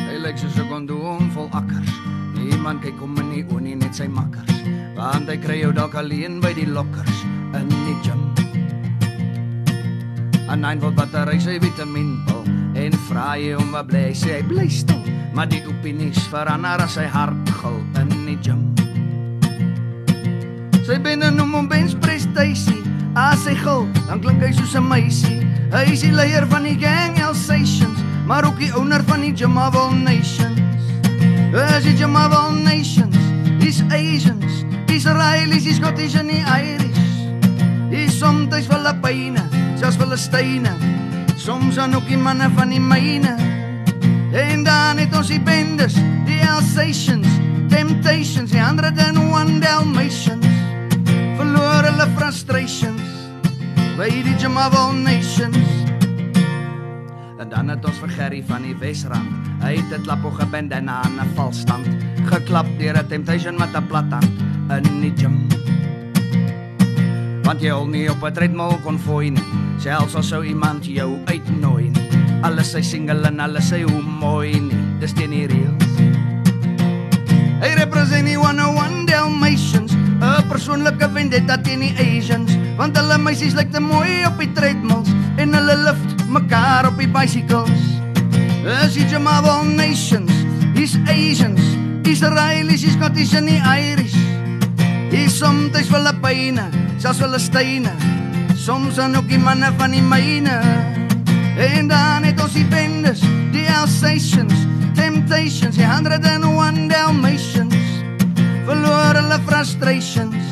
Hy 0.07 0.17
lyk 0.21 0.37
soos 0.37 0.57
'n 0.59 0.67
kondoom 0.69 1.29
vol 1.33 1.49
akkers. 1.51 1.91
Niemand 2.37 2.81
kyk 2.83 2.97
hom 2.99 3.17
in 3.17 3.29
die 3.33 3.43
oë 3.53 3.61
nie, 3.61 3.75
net 3.75 3.95
sy 3.95 4.07
makkers. 4.07 4.53
Want 4.95 5.27
hy 5.29 5.37
kry 5.37 5.59
jou 5.61 5.71
dalk 5.73 5.95
alleen 5.95 6.39
by 6.41 6.53
die 6.53 6.67
lokkers 6.67 7.17
in 7.57 7.67
die 7.69 7.97
gym. 8.05 8.21
'n 10.49 10.61
9 10.61 10.79
volt 10.79 10.95
battery 10.95 11.39
sy 11.39 11.57
vitaminpil 11.59 12.44
en 12.85 12.95
vra 13.07 13.33
jy 13.39 13.55
hom 13.57 13.71
wat 13.73 13.87
bly, 13.89 14.09
sê 14.13 14.37
hy 14.37 14.43
bly 14.45 14.65
stil, 14.69 15.01
maar 15.33 15.47
die 15.49 15.61
opinies 15.69 16.19
verander 16.29 16.83
as 16.83 16.97
sy 16.99 17.05
hart 17.09 17.53
gil 17.59 17.79
in 18.01 18.11
die 18.27 18.37
gym. 18.45 18.61
Sy 20.85 20.99
binne 21.01 21.31
noem 21.33 21.55
hom 21.57 21.69
bench 21.71 21.95
prestasie. 22.03 22.83
As 23.17 23.45
hy 23.47 23.55
gil, 23.57 23.87
dan 24.05 24.21
klink 24.21 24.43
hy 24.43 24.51
soos 24.53 24.75
'n 24.75 24.85
meisie. 24.85 25.41
Hy 25.71 25.85
is 25.93 26.01
die 26.03 26.11
leier 26.11 26.45
van 26.51 26.63
die 26.63 26.75
gang 26.77 27.17
Alsatians, 27.23 28.03
maar 28.27 28.45
ook 28.45 28.59
die 28.59 28.71
owner 28.75 29.01
van 29.07 29.21
die 29.21 29.33
Gym 29.33 29.57
of 29.57 29.75
All 29.75 29.95
Nations. 29.95 30.59
Hy 31.55 31.77
is 31.77 31.83
die 31.83 31.95
Gym 31.95 32.15
of 32.15 32.33
All 32.33 32.53
Nations. 32.53 33.17
Dis 33.59 33.81
Asians, 33.89 34.65
Israelis, 34.87 35.63
die 35.63 35.73
Scottish 35.73 36.15
en 36.15 36.29
Irish. 36.29 37.01
Die 37.89 38.09
soms 38.09 38.67
Filippyne, 38.67 39.41
selfs 39.79 39.97
Filistyne. 39.97 40.75
Soms 41.45 41.75
dan 41.75 41.93
ook 41.93 42.07
die 42.07 42.17
manne 42.17 42.49
van 42.55 42.71
die 42.73 42.81
myne. 42.81 43.35
En 44.33 44.63
dan 44.63 44.97
het 44.97 45.13
ons 45.13 45.27
die 45.29 45.41
bendes, 45.41 45.93
die 46.25 46.39
Alsatians, 46.41 47.27
Temptations, 47.69 48.49
die 48.49 48.61
101 48.63 49.59
Dalmatians. 49.61 50.47
Verloor 51.37 51.85
hulle 51.85 52.07
frustrations 52.15 53.05
by 53.93 54.09
die 54.25 54.49
All 54.57 54.95
Nations. 55.03 55.69
En 57.37 57.49
dan 57.49 57.69
het 57.69 57.85
ons 57.85 58.01
vir 58.01 58.09
Gerry 58.17 58.41
van 58.47 58.65
die 58.65 58.73
Wesrand. 58.81 59.29
Hy 59.61 59.75
het 59.77 59.93
'n 59.93 60.01
klap 60.01 60.25
op 60.25 60.33
gebandana 60.41 61.03
aan 61.05 61.21
'n 61.21 61.29
valstand, 61.35 61.85
geklap 62.25 62.65
deur 62.79 62.97
'n 62.97 63.07
Temptation 63.07 63.55
met 63.57 63.69
'n 63.77 63.85
plathand 63.85 64.33
in 64.69 65.01
die 65.01 65.13
gym. 65.13 65.45
Want 67.43 67.61
jy 67.61 67.69
hol 67.69 67.85
nie 67.85 68.09
op 68.09 68.23
'n 68.23 68.33
treadmill 68.33 68.81
kon 68.81 68.97
fooi 68.97 69.29
nie, 69.29 69.64
selfs 69.81 70.15
al 70.15 70.23
sou 70.23 70.41
iemand 70.45 70.85
jou 70.87 71.17
uitnooi 71.29 71.89
nie. 71.89 72.21
Alles 72.45 72.73
sy 72.75 72.81
single 72.85 73.25
en 73.27 73.39
alles 73.43 73.69
sy 73.71 73.81
hoe 73.83 74.01
mooi 74.01 74.59
nie, 74.59 74.81
dis 75.01 75.13
teen 75.17 75.33
die 75.33 75.45
reëls. 75.49 75.85
Hy 77.63 77.71
represent 77.79 78.27
die 78.29 78.37
101 78.37 79.05
Dalmatians, 79.09 79.95
'n 80.21 80.47
persoonlike 80.49 81.09
vendetta 81.13 81.57
teen 81.57 81.81
die 81.81 81.95
Asians, 81.97 82.51
want 82.77 82.97
hulle 82.97 83.17
meisies 83.17 83.55
lyk 83.55 83.71
te 83.71 83.79
mooi 83.79 84.25
op 84.27 84.37
die 84.39 84.51
treadmills 84.53 85.09
en 85.37 85.53
hulle 85.53 85.75
lift 85.87 86.27
mekaar 86.29 86.87
op 86.87 86.97
die 86.99 87.07
bicycles. 87.07 87.81
Dis 88.65 88.93
die 88.97 89.17
All 89.17 89.65
Nations, 89.65 90.31
dis 90.73 90.97
Asians, 91.07 91.61
Israelis, 92.03 92.81
die 92.81 92.91
Scottish 92.91 93.33
en 93.33 93.45
die 93.45 93.61
Irish. 93.61 94.15
Dis 95.11 95.37
soms 95.37 95.87
Filippyne, 95.87 96.65
selfs 96.97 97.19
Filistyne, 97.19 97.91
soms 98.65 98.95
dan 98.95 99.15
ook 99.15 99.27
die 99.29 99.39
manne 99.39 99.69
van 99.77 99.91
die 99.93 100.01
myne. 100.01 100.57
En 101.57 101.87
dan 101.87 102.23
het 102.25 102.39
ons 102.41 102.55
die 102.57 102.65
bendes, 102.65 103.21
die 103.53 103.67
Alsatians, 103.69 104.65
Temptations, 104.97 105.77
die 105.77 105.85
101 105.85 106.87
Dalmatians. 106.89 107.75
Verloor 108.65 109.19
hulle 109.19 109.37
frustrations 109.45 110.49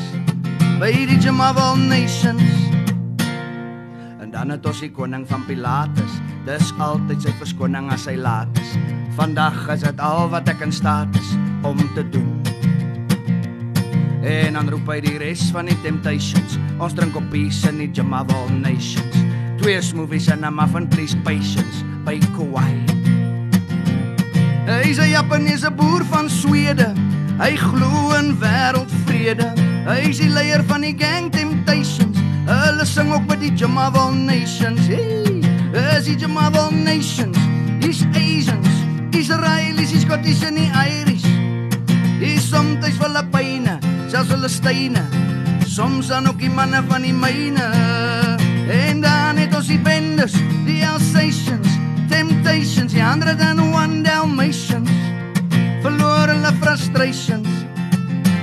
by 0.77 0.91
die 1.09 1.17
Gym 1.17 1.41
of 1.41 1.57
All 1.57 1.79
Nations. 1.81 2.69
En 4.21 4.29
dan 4.29 4.53
het 4.53 4.69
ons 4.69 4.83
die 4.85 4.91
koning 4.93 5.25
van 5.29 5.41
Pilatus, 5.49 6.21
dis 6.45 6.69
altyd 6.77 7.25
sy 7.25 7.33
verskoning 7.41 7.89
as 7.93 8.05
hy 8.11 8.19
laat 8.21 8.61
is. 8.61 8.77
Vandag 9.17 9.57
is 9.73 9.89
dit 9.89 10.05
al 10.05 10.29
wat 10.29 10.53
ek 10.53 10.61
in 10.61 10.75
staat 10.75 11.17
is 11.17 11.33
om 11.65 11.81
te 11.97 12.05
doen. 12.13 12.32
En 14.23 14.53
dan 14.53 14.69
roep 14.71 14.87
hy 14.87 15.01
die 15.03 15.17
res 15.19 15.49
van 15.51 15.67
die 15.67 15.75
Temptations. 15.83 16.55
Ons 16.79 16.93
drink 16.95 17.15
op 17.19 17.25
peace 17.31 17.67
in 17.67 17.81
die 17.81 18.03
All 18.07 18.51
Nations. 18.55 19.17
Twee 19.59 19.81
smoothies 19.81 20.29
en 20.31 20.45
'n 20.45 20.55
muffin 20.55 20.87
please 20.87 21.15
patience 21.23 21.83
by 22.05 22.17
Kauai. 22.35 22.71
Hy 24.65 24.89
is 24.89 24.97
'n 24.99 25.09
Japaneese 25.09 25.71
boer 25.71 26.05
van 26.05 26.29
Swede. 26.29 26.93
Hy 27.37 27.55
glo 27.55 28.15
in 28.19 28.37
wêreldvrede. 28.39 29.51
Hy 29.85 30.09
is 30.09 30.17
die 30.17 30.29
leier 30.29 30.63
van 30.63 30.81
die 30.81 30.95
gang 30.97 31.31
Temptations. 31.31 32.17
Hulle 32.45 32.85
sing 32.85 33.11
ook 33.11 33.27
by 33.27 33.35
die 33.35 33.65
All 33.65 34.13
Nations. 34.13 34.87
Hey, 34.87 35.41
is 35.97 36.05
die 36.05 36.27
All 36.27 36.71
Nations. 36.71 37.37
Dis 37.79 38.05
Asians, 38.13 38.67
Israelis, 39.11 40.01
Scottish 40.01 40.43
en 40.43 40.55
die 40.55 40.71
Irish. 40.71 41.27
Dis 42.19 42.49
soms 42.49 42.73
Filippyne, 43.03 43.42
selfs 44.13 44.29
Filistyne. 44.29 45.01
Soms 45.65 46.07
dan 46.07 46.27
ook 46.27 46.37
die 46.39 46.49
manne 46.49 46.83
van 46.87 47.01
die 47.01 47.13
myne. 47.13 47.65
En 48.69 49.01
dan 49.01 49.37
het 49.41 49.55
ons 49.55 49.67
die 49.67 49.79
bendes, 49.81 50.35
die 50.67 50.83
Alsatians, 50.85 51.67
Temptations, 52.09 52.93
die 52.93 53.01
101 53.01 54.03
Dalmatians. 54.05 54.91
Verloor 55.81 56.29
hulle 56.29 56.51
frustrations 56.61 57.49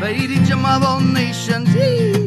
by 0.01 0.11
die 0.27 0.41
All 0.65 1.01
Nations. 1.01 1.71
Hey, 1.71 2.27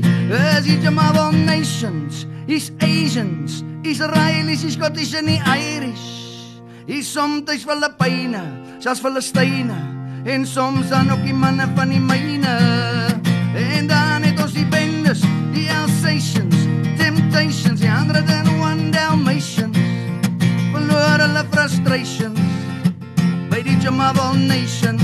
is 0.57 0.63
die 0.63 0.87
All 0.87 1.33
Nations. 1.33 2.25
Is 2.47 2.71
Asians, 2.79 3.63
Israelis, 3.83 4.61
die 4.61 4.71
Scottish 4.71 5.13
en 5.13 5.25
die 5.25 5.41
Irish. 5.43 6.07
Is 6.87 7.11
soms 7.11 7.43
Filippyne, 7.63 8.43
selfs 8.79 9.01
Filistyne 9.01 9.75
en 10.23 10.47
soms 10.47 10.87
dan 10.89 11.11
ook 11.11 11.23
die 11.23 11.35
manne 11.35 11.67
van 11.75 11.89
die 11.89 11.99
myne. 11.99 13.32
En 13.55 13.87
dan 13.87 14.21
het 14.21 14.39
ons 14.41 14.53
die 14.53 14.65
bendes, 14.65 15.21
die 15.53 15.69
Alsatians, 15.71 16.55
Temptations, 16.97 17.79
die 17.79 17.89
101 17.89 18.91
Dalmatians. 18.91 19.77
Verloor 20.73 21.21
hulle 21.21 21.43
frustrations 21.51 22.39
by 23.51 23.61
die 23.61 23.77
All 23.89 24.37
Nations. 24.47 25.03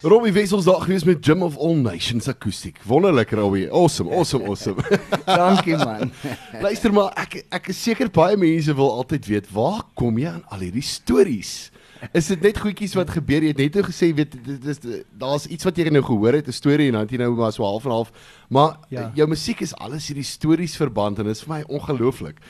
Robbie 0.00 0.32
Wessels 0.32 0.64
daar 0.64 0.80
gewees 0.80 1.04
met 1.04 1.18
Gym 1.20 1.42
of 1.42 1.58
All 1.58 1.76
Nations 1.76 2.28
akoestiek. 2.28 2.78
Wonderlik 2.88 3.30
Robbie. 3.30 3.68
Awesome, 3.70 4.10
awesome, 4.16 4.48
awesome. 4.48 4.80
Dankie 5.26 5.76
man. 5.76 6.12
Luister 6.64 6.92
maar, 6.92 7.12
ek 7.20 7.42
ek 7.52 7.68
is 7.74 7.82
seker 7.82 8.08
baie 8.08 8.40
mense 8.40 8.72
wil 8.74 8.94
altyd 8.96 9.28
weet 9.28 9.52
waar 9.52 9.84
kom 9.94 10.16
jy 10.16 10.32
aan 10.32 10.46
al 10.48 10.64
hierdie 10.64 10.86
stories? 10.88 11.68
Is 12.12 12.30
dit 12.32 12.40
net 12.40 12.58
goedjies 12.58 12.94
wat 12.94 13.10
gebeur? 13.10 13.44
Jy 13.44 13.52
het 13.52 13.60
net 13.60 13.74
nou 13.74 13.84
gesê 13.86 14.10
weet 14.16 14.36
dit 14.44 14.66
is 14.72 14.80
daar's 15.20 15.46
iets 15.46 15.64
wat 15.68 15.76
jy 15.76 15.90
nou 15.90 16.02
gehoor 16.04 16.38
het, 16.38 16.48
'n 16.48 16.52
storie 16.52 16.88
en 16.88 16.92
dan 16.92 17.06
het 17.06 17.10
jy 17.10 17.18
nou 17.18 17.34
maar 17.36 17.52
so 17.52 17.62
half 17.62 17.84
en 17.84 17.90
half. 17.90 18.12
Maar 18.48 18.78
ja. 18.88 19.10
jou 19.14 19.28
musiek 19.28 19.60
is 19.60 19.74
alles 19.74 20.08
hierdie 20.08 20.24
stories 20.24 20.76
verband 20.76 21.18
en 21.18 21.24
dit 21.24 21.36
is 21.36 21.42
vir 21.42 21.54
my 21.56 21.62
ongelooflik. 21.68 22.40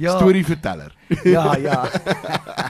Ja. 0.00 0.16
Storieverteller. 0.16 0.96
Ja, 1.24 1.56
ja. 1.56 1.90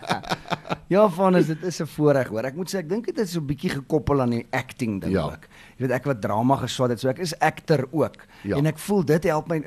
ja, 0.94 1.08
van 1.08 1.36
is 1.36 1.46
dit 1.46 1.62
is 1.62 1.78
'n 1.78 1.86
voorreg 1.86 2.28
hoor. 2.28 2.44
Ek 2.44 2.56
moet 2.58 2.74
sê 2.74 2.78
ek 2.78 2.88
dink 2.88 3.06
dit 3.06 3.18
is 3.18 3.30
so 3.30 3.40
'n 3.40 3.46
bietjie 3.46 3.70
gekoppel 3.70 4.20
aan 4.20 4.30
die 4.34 4.46
acting 4.50 5.00
ding 5.00 5.12
ja. 5.12 5.22
ook. 5.22 5.46
Jy 5.78 5.86
weet 5.86 5.94
ek 5.94 6.04
wat 6.10 6.20
drama 6.20 6.56
geswat 6.56 6.90
het, 6.90 7.00
so 7.00 7.08
ek 7.08 7.18
is 7.18 7.38
akter 7.38 7.86
ook. 7.92 8.26
Ja. 8.42 8.56
En 8.56 8.66
ek 8.66 8.78
voel 8.78 9.04
dit 9.04 9.24
help 9.24 9.48
my 9.48 9.62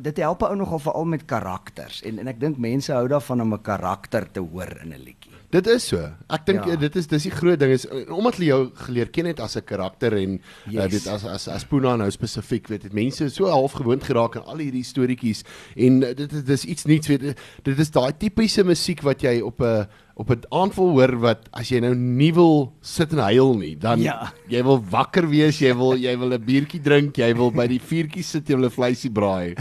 dit 0.00 0.16
help 0.16 0.42
ou 0.42 0.56
nogal 0.56 0.78
veral 0.78 1.04
met 1.04 1.24
karakters 1.24 2.02
en 2.02 2.18
en 2.18 2.26
ek 2.32 2.40
dink 2.40 2.56
mense 2.56 2.92
hou 2.92 3.08
daarvan 3.08 3.40
om 3.40 3.52
'n 3.52 3.62
karakter 3.62 4.30
te 4.30 4.40
hoor 4.40 4.80
in 4.82 4.96
'n 4.96 5.04
liedjie. 5.04 5.33
Dit 5.54 5.68
is 5.70 5.84
so. 5.86 6.02
Ek 6.34 6.46
dink 6.48 6.64
ja. 6.66 6.76
dit 6.80 6.96
is 6.98 7.06
dis 7.06 7.26
die 7.28 7.32
groot 7.32 7.60
ding 7.60 7.70
is 7.74 7.84
omdat 8.10 8.40
hulle 8.40 8.48
jou 8.48 8.60
geleer 8.86 9.10
ken 9.14 9.28
het 9.30 9.40
as 9.40 9.54
'n 9.56 9.62
karakter 9.62 10.16
en 10.18 10.38
eh, 10.38 10.72
yes. 10.74 10.84
uh, 10.84 10.88
dit 10.90 11.06
as 11.06 11.24
as 11.24 11.48
as 11.48 11.64
Puna 11.64 11.94
nou 11.96 12.10
spesifiek 12.10 12.66
weet 12.68 12.82
dit 12.88 12.92
mense 12.92 13.28
so 13.30 13.46
half 13.46 13.78
gewoond 13.78 14.02
geraak 14.02 14.36
aan 14.36 14.48
al 14.50 14.58
hierdie 14.58 14.82
storieetjies 14.82 15.44
en 15.76 16.02
uh, 16.02 16.10
dit 16.10 16.46
dis 16.46 16.64
iets 16.64 16.84
nuuts 16.90 17.06
weet 17.06 17.38
dit 17.62 17.78
is 17.78 17.90
daai 17.90 18.12
tipiese 18.18 18.64
musiek 18.64 19.02
wat 19.02 19.22
jy 19.22 19.40
op 19.40 19.62
'n 19.62 19.86
op 20.16 20.30
'n 20.30 20.42
aanval 20.50 20.90
hoor 20.90 21.14
wat 21.22 21.48
as 21.52 21.70
jy 21.70 21.80
nou 21.80 21.94
nie 21.94 22.32
wil 22.34 22.74
sit 22.80 23.12
en 23.12 23.18
huil 23.18 23.54
nie 23.54 23.76
dan 23.78 24.00
ja. 24.00 24.32
jy 24.48 24.62
wil 24.62 24.82
wakker 24.90 25.28
wees 25.28 25.58
jy 25.58 25.74
wil 25.74 25.94
jy 25.94 26.18
wil 26.18 26.34
'n 26.34 26.44
biertjie 26.44 26.82
drink 26.82 27.16
jy 27.16 27.34
wil 27.34 27.50
by 27.50 27.66
die 27.66 27.80
vuurtjie 27.80 28.22
sit 28.22 28.48
jy 28.48 28.56
wil 28.56 28.66
'n 28.66 28.74
vleisie 28.74 29.10
braai 29.10 29.54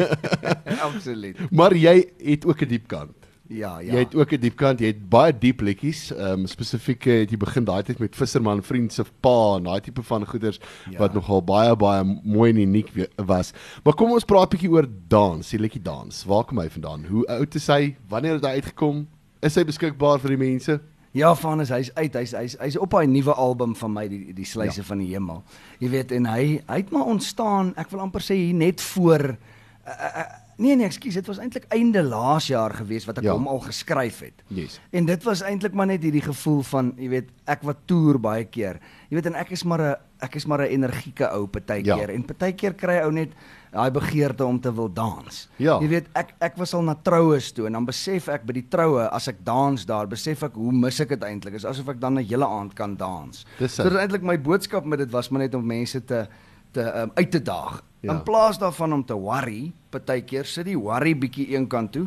absoluut 0.88 1.36
maar 1.50 1.76
jy 1.76 2.08
het 2.24 2.46
ook 2.46 2.62
'n 2.62 2.68
diep 2.68 2.88
kant 2.88 3.19
Ja, 3.50 3.80
ja. 3.82 3.92
Jy 3.92 3.98
het 4.04 4.14
ook 4.14 4.32
'n 4.32 4.40
diep 4.40 4.56
kant, 4.56 4.78
jy 4.78 4.86
het 4.86 5.08
baie 5.08 5.32
diep 5.38 5.60
liedjies. 5.60 6.12
Ehm 6.14 6.40
um, 6.40 6.46
spesifiek 6.46 7.02
het 7.04 7.30
jy 7.30 7.36
begin 7.36 7.64
daai 7.64 7.82
tyd 7.82 7.98
met 7.98 8.14
Visserman 8.16 8.62
Vriend 8.62 8.92
se 8.92 9.04
pa 9.20 9.56
en 9.56 9.64
daai 9.64 9.80
tipe 9.80 10.02
van 10.02 10.26
goeders 10.26 10.60
ja. 10.90 10.98
wat 10.98 11.14
nogal 11.14 11.42
baie 11.42 11.76
baie 11.76 12.04
mooi 12.22 12.50
en 12.50 12.56
uniek 12.56 12.92
was. 13.16 13.52
Maar 13.84 13.94
kom 13.94 14.12
ons 14.12 14.24
praat 14.24 14.46
'n 14.46 14.56
bietjie 14.56 14.70
oor 14.70 14.86
dans, 15.08 15.50
die 15.50 15.58
liedjie 15.58 15.82
dans. 15.82 16.24
Waar 16.24 16.44
kom 16.44 16.58
hy 16.58 16.68
vandaan? 16.70 17.04
Hoe 17.04 17.26
oud 17.26 17.54
is 17.54 17.66
hy? 17.66 17.96
Wanneer 18.08 18.32
het 18.32 18.44
hy 18.44 18.50
uitgekom? 18.50 19.08
Is 19.42 19.54
hy 19.54 19.64
beskikbaar 19.64 20.20
vir 20.20 20.28
die 20.28 20.38
mense? 20.48 20.80
Ja, 21.10 21.34
van 21.34 21.60
is 21.60 21.68
hy's 21.68 21.90
uit. 21.94 22.14
Hy's 22.14 22.32
hy's 22.32 22.56
hy's 22.60 22.76
op 22.78 22.92
hy 22.92 23.04
nuwe 23.06 23.34
album 23.34 23.74
van 23.74 23.92
my 23.92 24.08
die 24.08 24.32
die 24.32 24.46
sluise 24.46 24.80
ja. 24.80 24.86
van 24.86 24.98
die 24.98 25.08
hemel. 25.10 25.42
Jy 25.80 25.88
weet 25.90 26.12
en 26.12 26.26
hy 26.26 26.62
hy 26.68 26.76
het 26.76 26.90
maar 26.90 27.10
ontstaan, 27.10 27.74
ek 27.76 27.90
wil 27.90 28.00
amper 28.00 28.22
sê 28.22 28.34
hier 28.34 28.54
net 28.54 28.80
voor 28.80 29.34
uh, 29.34 29.90
uh, 29.90 30.39
Nee 30.60 30.76
nee, 30.76 30.84
ekskuus, 30.90 31.16
dit 31.16 31.28
was 31.30 31.38
eintlik 31.40 31.64
einde 31.72 32.02
laas 32.04 32.50
jaar 32.50 32.74
gewees 32.76 33.06
wat 33.08 33.22
ek 33.22 33.24
ja. 33.30 33.32
hom 33.32 33.48
al 33.48 33.62
geskryf 33.64 34.18
het. 34.26 34.42
Yes. 34.52 34.76
En 34.92 35.06
dit 35.08 35.22
was 35.24 35.40
eintlik 35.46 35.72
maar 35.72 35.88
net 35.88 36.04
hierdie 36.04 36.24
gevoel 36.26 36.60
van, 36.68 36.92
jy 37.00 37.08
weet, 37.14 37.30
ek 37.48 37.64
wat 37.64 37.80
toer 37.88 38.18
baie 38.20 38.44
keer. 38.44 38.76
Jy 39.08 39.16
weet 39.16 39.30
en 39.32 39.38
ek 39.40 39.54
is 39.56 39.64
maar 39.64 39.80
'n 39.80 39.96
ek 40.20 40.36
is 40.36 40.44
maar 40.44 40.60
'n 40.60 40.68
energieke 40.76 41.30
ou 41.32 41.46
partykeer 41.46 42.10
ja. 42.10 42.14
en 42.14 42.24
partykeer 42.24 42.74
kry 42.76 43.00
ou 43.00 43.10
net 43.10 43.32
daai 43.72 43.90
begeerte 43.90 44.44
om 44.44 44.60
te 44.60 44.72
wil 44.74 44.92
dans. 44.92 45.48
Ja. 45.56 45.78
Jy 45.80 45.88
weet, 45.88 46.06
ek 46.12 46.34
ek 46.40 46.56
was 46.56 46.74
al 46.74 46.82
na 46.82 46.94
troues 46.94 47.52
toe 47.52 47.66
en 47.66 47.72
dan 47.72 47.86
besef 47.86 48.28
ek 48.28 48.44
by 48.44 48.52
die 48.52 48.68
troue 48.68 49.08
as 49.08 49.28
ek 49.28 49.40
dans 49.44 49.86
daar, 49.86 50.06
besef 50.06 50.42
ek 50.42 50.54
hoe 50.54 50.72
mis 50.72 51.00
ek 51.00 51.08
dit 51.08 51.22
eintlik. 51.24 51.54
Is 51.54 51.64
asof 51.64 51.88
ek 51.88 52.00
dan 52.00 52.18
'n 52.18 52.26
hele 52.26 52.46
aand 52.46 52.74
kan 52.74 52.96
dans. 52.96 53.46
Dis 53.58 53.74
so, 53.74 53.88
eintlik 53.88 54.22
my 54.22 54.36
boodskap 54.36 54.84
met 54.84 54.98
dit 54.98 55.10
was 55.10 55.30
maar 55.30 55.40
net 55.40 55.54
om 55.54 55.66
mense 55.66 56.04
te 56.04 56.26
te 56.72 56.82
um, 57.02 57.10
uit 57.14 57.30
te 57.30 57.42
daag. 57.42 57.82
Ja. 58.00 58.14
In 58.14 58.22
plaas 58.24 58.58
daarvan 58.58 58.92
om 58.96 59.02
te 59.04 59.14
worry, 59.14 59.72
partykeer 59.92 60.46
sit 60.48 60.64
die 60.70 60.78
worry 60.78 61.12
bietjie 61.18 61.50
eenkant 61.52 61.92
toe 61.92 62.06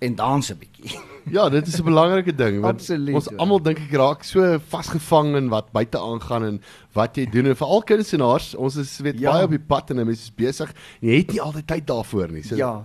en 0.00 0.14
dans 0.16 0.50
'n 0.50 0.56
bietjie. 0.58 0.98
Ja, 1.36 1.48
dit 1.48 1.66
is 1.66 1.80
'n 1.80 1.84
belangrike 1.84 2.34
ding 2.34 2.60
want 2.60 2.80
Absoluut, 2.80 3.14
ons 3.14 3.28
almal 3.36 3.60
dink 3.62 3.78
ek 3.78 3.92
raak 3.92 4.24
so 4.24 4.58
vasgevang 4.58 5.36
in 5.36 5.48
wat 5.48 5.72
buite 5.72 5.98
aangaan 5.98 6.44
en 6.44 6.60
wat 6.92 7.16
jy 7.16 7.26
doen 7.26 7.46
en 7.46 7.56
veral 7.56 7.82
kunstenaars, 7.82 8.54
ons 8.54 8.76
is 8.76 8.98
weet 8.98 9.18
ja. 9.18 9.32
baie 9.32 9.44
op 9.44 9.50
die 9.50 9.58
pad 9.58 9.90
en 9.90 9.96
mense 9.96 10.22
is 10.22 10.34
besig. 10.34 10.72
Jy 11.00 11.16
het 11.16 11.32
nie 11.32 11.40
altyd 11.40 11.66
tyd 11.66 11.86
daarvoor 11.86 12.32
nie. 12.32 12.42
So 12.42 12.56
Ja. 12.56 12.84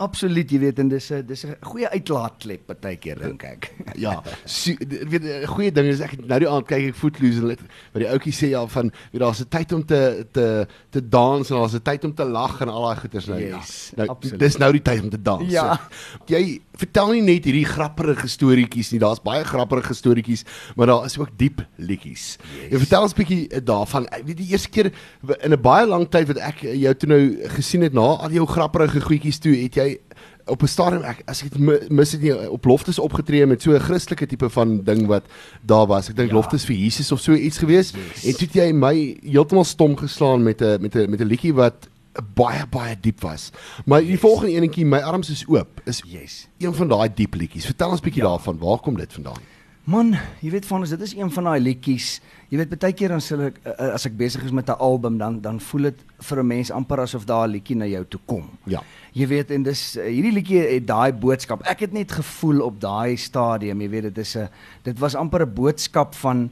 Absoluut, 0.00 0.50
jy 0.50 0.58
weet 0.58 0.78
en 0.78 0.88
dis 0.88 1.10
'n 1.12 1.26
dis 1.26 1.44
'n 1.44 1.56
goeie 1.60 1.88
uitlaatklep 1.88 2.66
partykeer 2.66 3.18
dink 3.20 3.42
ek. 3.44 3.72
ja, 4.04 4.22
so, 4.44 4.72
weet 4.78 5.22
'n 5.22 5.46
goeie 5.46 5.72
ding 5.72 5.86
is 5.86 6.00
ek 6.00 6.16
nou 6.18 6.38
die 6.40 6.48
aand 6.48 6.66
kyk 6.66 6.88
ek 6.88 6.96
Footloose 6.96 7.38
en 7.38 7.46
wat 7.46 8.00
die 8.00 8.08
ouetjie 8.08 8.32
sê 8.32 8.50
ja 8.50 8.66
van 8.66 8.90
weet 9.12 9.22
daar's 9.22 9.40
'n 9.40 9.48
tyd 9.48 9.72
om 9.72 9.84
te 9.84 10.26
te 10.32 10.66
te 10.90 11.00
dans 11.00 11.50
en 11.50 11.56
daar's 11.56 11.74
'n 11.74 11.82
tyd 11.82 12.04
om 12.04 12.14
te 12.14 12.24
lag 12.24 12.60
en 12.60 12.68
al 12.68 12.82
daai 12.82 12.96
goeters 12.96 13.26
nou. 13.26 13.38
Yes, 13.38 13.92
ja. 13.96 14.04
Nou 14.04 14.16
dis 14.38 14.56
nou 14.56 14.72
die 14.72 14.82
tyd 14.82 15.02
om 15.02 15.10
te 15.10 15.22
dans. 15.22 15.50
Ja. 15.50 15.76
So, 16.26 16.34
jy 16.34 16.60
vertel 16.72 17.12
nie 17.12 17.22
net 17.22 17.44
hierdie 17.44 17.66
grappige 17.68 18.28
storieetjies 18.28 18.92
nie. 18.92 19.00
Daar's 19.02 19.22
baie 19.22 19.44
grappige 19.44 19.94
storieetjies, 19.94 20.44
maar 20.76 20.86
daar 20.86 21.04
is 21.04 21.18
ook 21.18 21.30
diep 21.36 21.62
liedjies. 21.76 22.38
Yes. 22.40 22.70
Jy 22.72 22.78
vertel 22.78 23.02
ons 23.02 23.12
'n 23.12 23.20
bietjie 23.22 23.48
eh, 23.48 23.60
daarvan. 23.60 24.06
Ek 24.08 24.24
weet 24.26 24.36
die 24.36 24.50
eerste 24.50 24.70
keer 24.70 24.92
in 25.44 25.52
'n 25.52 25.60
baie 25.60 25.86
lang 25.86 26.08
tyd 26.08 26.26
wat 26.28 26.38
ek 26.38 26.62
jou 26.62 26.94
toe 26.94 27.08
nou 27.08 27.22
gesien 27.48 27.82
het 27.82 27.92
na 27.92 28.00
al 28.00 28.30
jou 28.30 28.46
grappige 28.46 29.00
goedjies 29.00 29.38
toe, 29.38 29.54
het 29.54 29.74
jy 29.74 29.81
op 30.46 30.62
'n 30.62 30.66
stadium 30.66 31.02
ek 31.02 31.22
as 31.26 31.42
ek 31.42 31.58
mis 31.90 32.10
dit 32.10 32.22
nie 32.22 32.50
op 32.50 32.64
loftes 32.64 32.98
opgetree 32.98 33.46
met 33.46 33.62
so 33.62 33.72
'n 33.72 33.80
Christelike 33.80 34.26
tipe 34.26 34.50
van 34.50 34.82
ding 34.84 35.06
wat 35.06 35.24
daar 35.62 35.86
was. 35.86 36.08
Ek 36.08 36.16
dink 36.16 36.28
ja. 36.28 36.34
loftes 36.34 36.64
vir 36.64 36.76
Jesus 36.76 37.12
of 37.12 37.20
so 37.20 37.32
iets 37.32 37.58
gewees. 37.58 37.90
Yes. 37.90 38.24
En 38.24 38.32
toe 38.32 38.46
het 38.46 38.54
jy 38.54 38.72
my 38.72 39.16
heeltemal 39.22 39.64
stom 39.64 39.96
geslaan 39.96 40.42
met 40.42 40.60
'n 40.60 40.80
met 40.80 40.94
'n 40.94 41.10
met 41.10 41.20
'n 41.20 41.26
liedjie 41.26 41.54
wat 41.54 41.88
baie 42.34 42.66
baie 42.66 42.96
diep 43.00 43.20
was. 43.20 43.50
Maar 43.84 44.00
die 44.00 44.10
yes. 44.10 44.20
volgende 44.20 44.52
enetjie, 44.52 44.84
my 44.86 44.98
arms 44.98 45.30
is 45.30 45.44
oop, 45.48 45.80
is 45.84 46.02
yes. 46.06 46.48
een 46.58 46.74
van 46.74 46.88
daai 46.88 47.08
diep 47.14 47.34
liedjies. 47.34 47.64
Vertel 47.64 47.90
ons 47.90 48.00
bietjie 48.00 48.22
ja. 48.22 48.28
daarvan. 48.28 48.58
Waar 48.58 48.78
kom 48.78 48.96
dit 48.96 49.12
vandaan? 49.12 49.40
Man, 49.84 50.12
jy 50.38 50.52
weet 50.54 50.66
van 50.68 50.84
ons, 50.84 50.92
dit 50.94 51.00
is 51.02 51.14
een 51.18 51.30
van 51.34 51.48
daai 51.48 51.60
liedjies. 51.60 52.20
Jy 52.52 52.60
weet 52.60 52.74
baie 52.76 52.94
keer 52.94 53.10
dan 53.10 53.22
sê 53.24 53.34
ek 53.48 53.56
eh, 53.64 53.72
eh, 53.72 53.88
as 53.96 54.06
ek 54.06 54.14
besig 54.14 54.44
is 54.46 54.54
met 54.54 54.68
'n 54.70 54.78
album 54.78 55.18
dan 55.18 55.40
dan 55.40 55.58
voel 55.58 55.90
dit 55.90 56.04
vir 56.22 56.38
'n 56.38 56.46
mens 56.46 56.70
amper 56.70 57.00
asof 57.00 57.24
daar 57.26 57.48
'n 57.48 57.52
liedjie 57.52 57.76
na 57.76 57.86
jou 57.86 58.04
toe 58.04 58.20
kom. 58.26 58.50
Ja. 58.66 58.82
Jy 59.12 59.26
weet 59.26 59.50
en 59.50 59.62
dis 59.62 59.96
eh, 59.96 60.06
hierdie 60.06 60.32
liedjie 60.32 60.58
het 60.58 60.86
daai 60.86 61.12
boodskap. 61.12 61.62
Ek 61.66 61.80
het 61.80 61.92
net 61.92 62.12
gevoel 62.12 62.62
op 62.62 62.80
daai 62.80 63.16
stadium, 63.16 63.80
jy 63.80 63.88
weet 63.88 64.02
dit 64.02 64.18
is 64.18 64.36
'n 64.36 64.48
dit 64.84 64.98
was 64.98 65.14
amper 65.14 65.42
'n 65.42 65.54
boodskap 65.54 66.14
van 66.14 66.50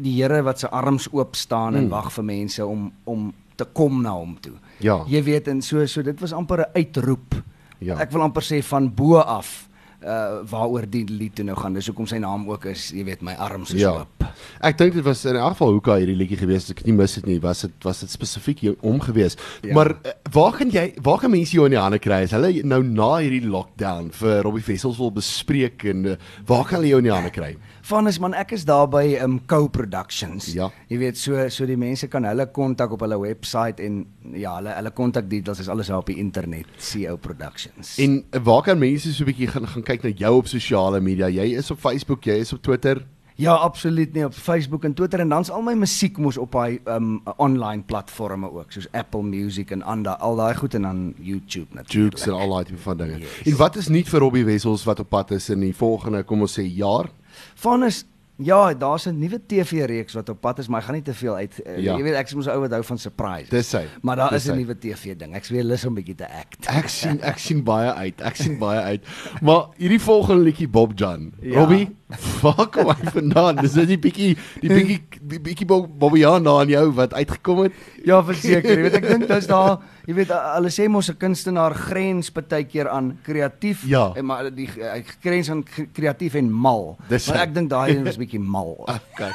die 0.00 0.22
Here 0.22 0.42
wat 0.42 0.58
sy 0.58 0.66
arms 0.66 1.08
oop 1.12 1.36
staan 1.36 1.74
en 1.74 1.80
hmm. 1.80 1.90
wag 1.90 2.12
vir 2.12 2.24
mense 2.24 2.66
om 2.66 2.92
om 3.04 3.32
te 3.56 3.64
kom 3.64 4.02
na 4.02 4.12
hom 4.12 4.36
toe. 4.40 4.58
Ja. 4.78 5.04
Jy 5.06 5.22
weet 5.22 5.48
en 5.48 5.62
so 5.62 5.86
so 5.86 6.02
dit 6.02 6.20
was 6.20 6.32
amper 6.32 6.58
'n 6.58 6.70
uitroep. 6.74 7.34
Ja. 7.78 7.96
Ek 7.98 8.10
wil 8.10 8.22
amper 8.22 8.42
sê 8.42 8.62
van 8.62 8.94
bo 8.94 9.16
af 9.16 9.67
uh 9.98 10.42
waaroor 10.46 10.86
die 10.86 11.04
lied 11.10 11.34
toe 11.34 11.44
nou 11.44 11.56
gaan. 11.58 11.74
Dis 11.74 11.88
hoekom 11.90 12.06
sy 12.06 12.20
naam 12.22 12.46
ook 12.48 12.68
is, 12.70 12.90
jy 12.94 13.02
weet, 13.04 13.22
my 13.26 13.34
arms 13.34 13.72
is 13.74 13.82
ja. 13.82 13.90
oop. 13.98 14.26
Ek 14.62 14.78
dink 14.78 14.94
dit 14.94 15.04
was 15.04 15.24
in 15.24 15.36
'n 15.36 15.50
geval 15.54 15.72
hoeka 15.74 15.96
hierdie 15.98 16.16
liedjie 16.16 16.38
gewees 16.38 16.64
as 16.68 16.70
ek 16.70 16.84
nie 16.86 16.92
mis 16.92 17.14
dit 17.14 17.26
nie. 17.26 17.40
Was 17.40 17.62
dit 17.62 17.72
was 17.82 18.00
dit 18.00 18.10
spesifiek 18.10 18.60
hier 18.60 18.76
om 18.80 19.00
gewees. 19.00 19.36
Ja. 19.62 19.74
Maar 19.74 19.90
uh, 19.90 20.12
waar 20.30 20.52
kan 20.52 20.70
jy 20.70 20.94
waar 21.02 21.18
kan 21.18 21.30
mense 21.30 21.52
jou 21.52 21.64
in 21.64 21.74
die 21.74 21.80
hande 21.80 21.98
kry? 21.98 22.22
Is 22.22 22.30
hulle 22.30 22.62
nou 22.62 22.82
na 22.82 23.18
hierdie 23.18 23.46
lockdown 23.48 24.10
vir 24.12 24.42
Robbie 24.42 24.64
Wessels 24.66 24.98
wil 24.98 25.10
bespreek 25.12 25.84
en 25.84 26.04
uh, 26.04 26.16
waar 26.46 26.64
kan 26.64 26.78
hulle 26.78 26.88
jou 26.88 26.98
in 26.98 27.04
die 27.10 27.14
hande 27.14 27.30
kry? 27.30 27.56
Van 27.56 27.77
is 28.08 28.18
man, 28.18 28.34
ek 28.34 28.52
is 28.52 28.64
daar 28.64 28.88
by 28.88 29.18
um 29.22 29.38
Co-Productions. 29.46 30.52
Ja. 30.52 30.70
Jy 30.88 30.98
weet 30.98 31.18
so 31.18 31.48
so 31.48 31.66
die 31.66 31.76
mense 31.76 32.08
kan 32.08 32.24
hulle 32.24 32.46
kontak 32.52 32.92
op 32.92 33.00
hulle 33.00 33.18
webwerf 33.20 33.80
en 33.80 34.06
ja, 34.34 34.56
hulle 34.58 34.74
hulle 34.76 34.90
kontak 34.90 35.28
details 35.30 35.60
is 35.60 35.68
alles 35.68 35.88
daar 35.88 35.98
op 35.98 36.06
die 36.06 36.18
internet, 36.18 36.66
CO 36.78 37.16
Productions. 37.16 37.96
En 37.98 38.24
waar 38.44 38.62
kan 38.62 38.78
mense 38.78 39.12
so 39.12 39.24
'n 39.24 39.32
bietjie 39.32 39.48
gaan 39.48 39.66
gaan 39.66 39.82
kyk 39.82 40.02
na 40.02 40.10
jou 40.10 40.36
op 40.36 40.46
sosiale 40.46 41.00
media? 41.00 41.28
Jy 41.28 41.56
is 41.56 41.70
op 41.70 41.78
Facebook, 41.78 42.24
jy 42.24 42.40
is 42.40 42.52
op 42.52 42.62
Twitter. 42.62 43.06
Ja, 43.38 43.52
absoluut 43.54 44.12
nie 44.12 44.24
op 44.24 44.34
Facebook 44.34 44.84
en 44.84 44.94
Twitter 44.94 45.20
en 45.20 45.28
dan's 45.28 45.50
al 45.50 45.62
my 45.62 45.74
musiek 45.78 46.16
mos 46.18 46.36
op 46.42 46.52
daai 46.52 46.80
um 46.90 47.20
online 47.36 47.82
platforms 47.86 48.48
ook 48.50 48.72
soos 48.74 48.88
Apple 48.90 49.22
Music 49.22 49.70
en 49.70 49.82
ander 49.82 50.16
al 50.16 50.36
daai 50.36 50.56
goed 50.58 50.74
en 50.74 50.82
dan 50.82 51.14
YouTube 51.22 51.68
natuurlik. 51.70 52.10
Jukes 52.10 52.26
en 52.26 52.34
al 52.34 52.50
daai 52.50 52.64
tipe 52.64 52.82
van 52.82 52.96
dinge. 52.96 53.18
Yes. 53.18 53.46
En 53.46 53.56
wat 53.56 53.76
is 53.76 53.88
nuut 53.88 54.08
vir 54.08 54.20
Robbie 54.20 54.44
Wessels 54.44 54.84
wat 54.84 55.00
op 55.00 55.08
pad 55.08 55.30
is 55.30 55.48
in 55.54 55.60
die 55.60 55.76
volgende 55.76 56.24
kom 56.26 56.40
ons 56.40 56.58
sê 56.58 56.66
jaar? 56.66 57.06
Van 57.54 57.84
is 57.84 58.04
Ja, 58.38 58.74
daar's 58.74 59.06
'n 59.06 59.18
nuwe 59.18 59.40
TV-reeks 59.46 60.14
wat 60.14 60.28
op 60.28 60.40
pad 60.40 60.58
is, 60.58 60.68
maar 60.68 60.78
ek 60.80 60.84
gaan 60.86 60.94
nie 60.94 61.02
te 61.02 61.14
veel 61.14 61.34
uit. 61.34 61.60
Uh, 61.66 61.78
ja. 61.78 61.96
Jy 61.96 62.02
weet 62.02 62.14
ek 62.14 62.26
is 62.26 62.34
mos 62.34 62.46
ou 62.46 62.60
wat 62.60 62.70
hou 62.70 62.84
van 62.84 62.98
surprises. 62.98 63.48
Dis 63.48 63.72
hy. 63.72 63.82
Maar 64.00 64.16
daar 64.16 64.30
Dis 64.30 64.44
is 64.44 64.52
'n 64.52 64.56
nuwe 64.56 64.78
TV-ding. 64.78 65.34
Ek 65.34 65.44
sweer 65.44 65.64
lus 65.64 65.84
om 65.84 65.92
'n 65.92 65.94
bietjie 65.94 66.14
te 66.14 66.28
act. 66.30 66.66
Ek 66.66 66.88
sien 66.88 67.20
ek 67.20 67.38
sien 67.38 67.64
baie 67.64 67.92
uit. 67.92 68.20
Ek 68.20 68.36
sien 68.36 68.58
baie 68.58 68.80
uit. 68.80 69.06
Maar 69.42 69.66
hierdie 69.76 70.00
volgende 70.00 70.42
liedjie 70.42 70.68
Bob 70.68 70.92
John. 70.94 71.32
Ja. 71.40 71.58
Robbie, 71.58 71.96
fuck 72.16 72.74
hom 72.74 72.94
vandaan. 73.02 73.56
Dis 73.56 73.74
net 73.74 73.88
die 73.88 73.98
bietjie 73.98 74.36
die 74.60 74.70
bietjie 74.70 75.02
die 75.20 75.40
bietjie 75.40 75.66
Bobby 75.66 76.18
Jan 76.18 76.46
aan 76.46 76.68
jou 76.68 76.92
wat 76.92 77.14
uitgekom 77.14 77.62
het. 77.62 77.72
Ja, 78.04 78.22
verseker. 78.24 78.76
Jy 78.76 78.82
weet 78.82 78.94
ek 78.94 79.08
dink 79.08 79.28
dis 79.28 79.46
daar 79.46 79.80
Jy 80.08 80.14
weet 80.16 80.30
hulle 80.32 80.70
sê 80.72 80.86
mos 80.88 81.10
'n 81.10 81.18
kunstenaar 81.20 81.74
grens 81.76 82.30
baie 82.32 82.64
keer 82.64 82.88
aan 82.88 83.18
kreatief 83.22 83.84
ja. 83.84 84.14
en 84.16 84.24
maar 84.24 84.48
die 84.48 84.68
grens 85.20 85.50
aan 85.50 85.64
kreatief 85.92 86.34
en 86.34 86.50
mal. 86.50 86.96
Dis 87.10 87.28
maar 87.28 87.42
ek 87.44 87.52
dink 87.54 87.68
daai 87.68 87.92
is 87.92 88.16
'n 88.16 88.27
bietjie 88.28 88.44
mal. 88.44 88.76
Okay. 88.84 89.32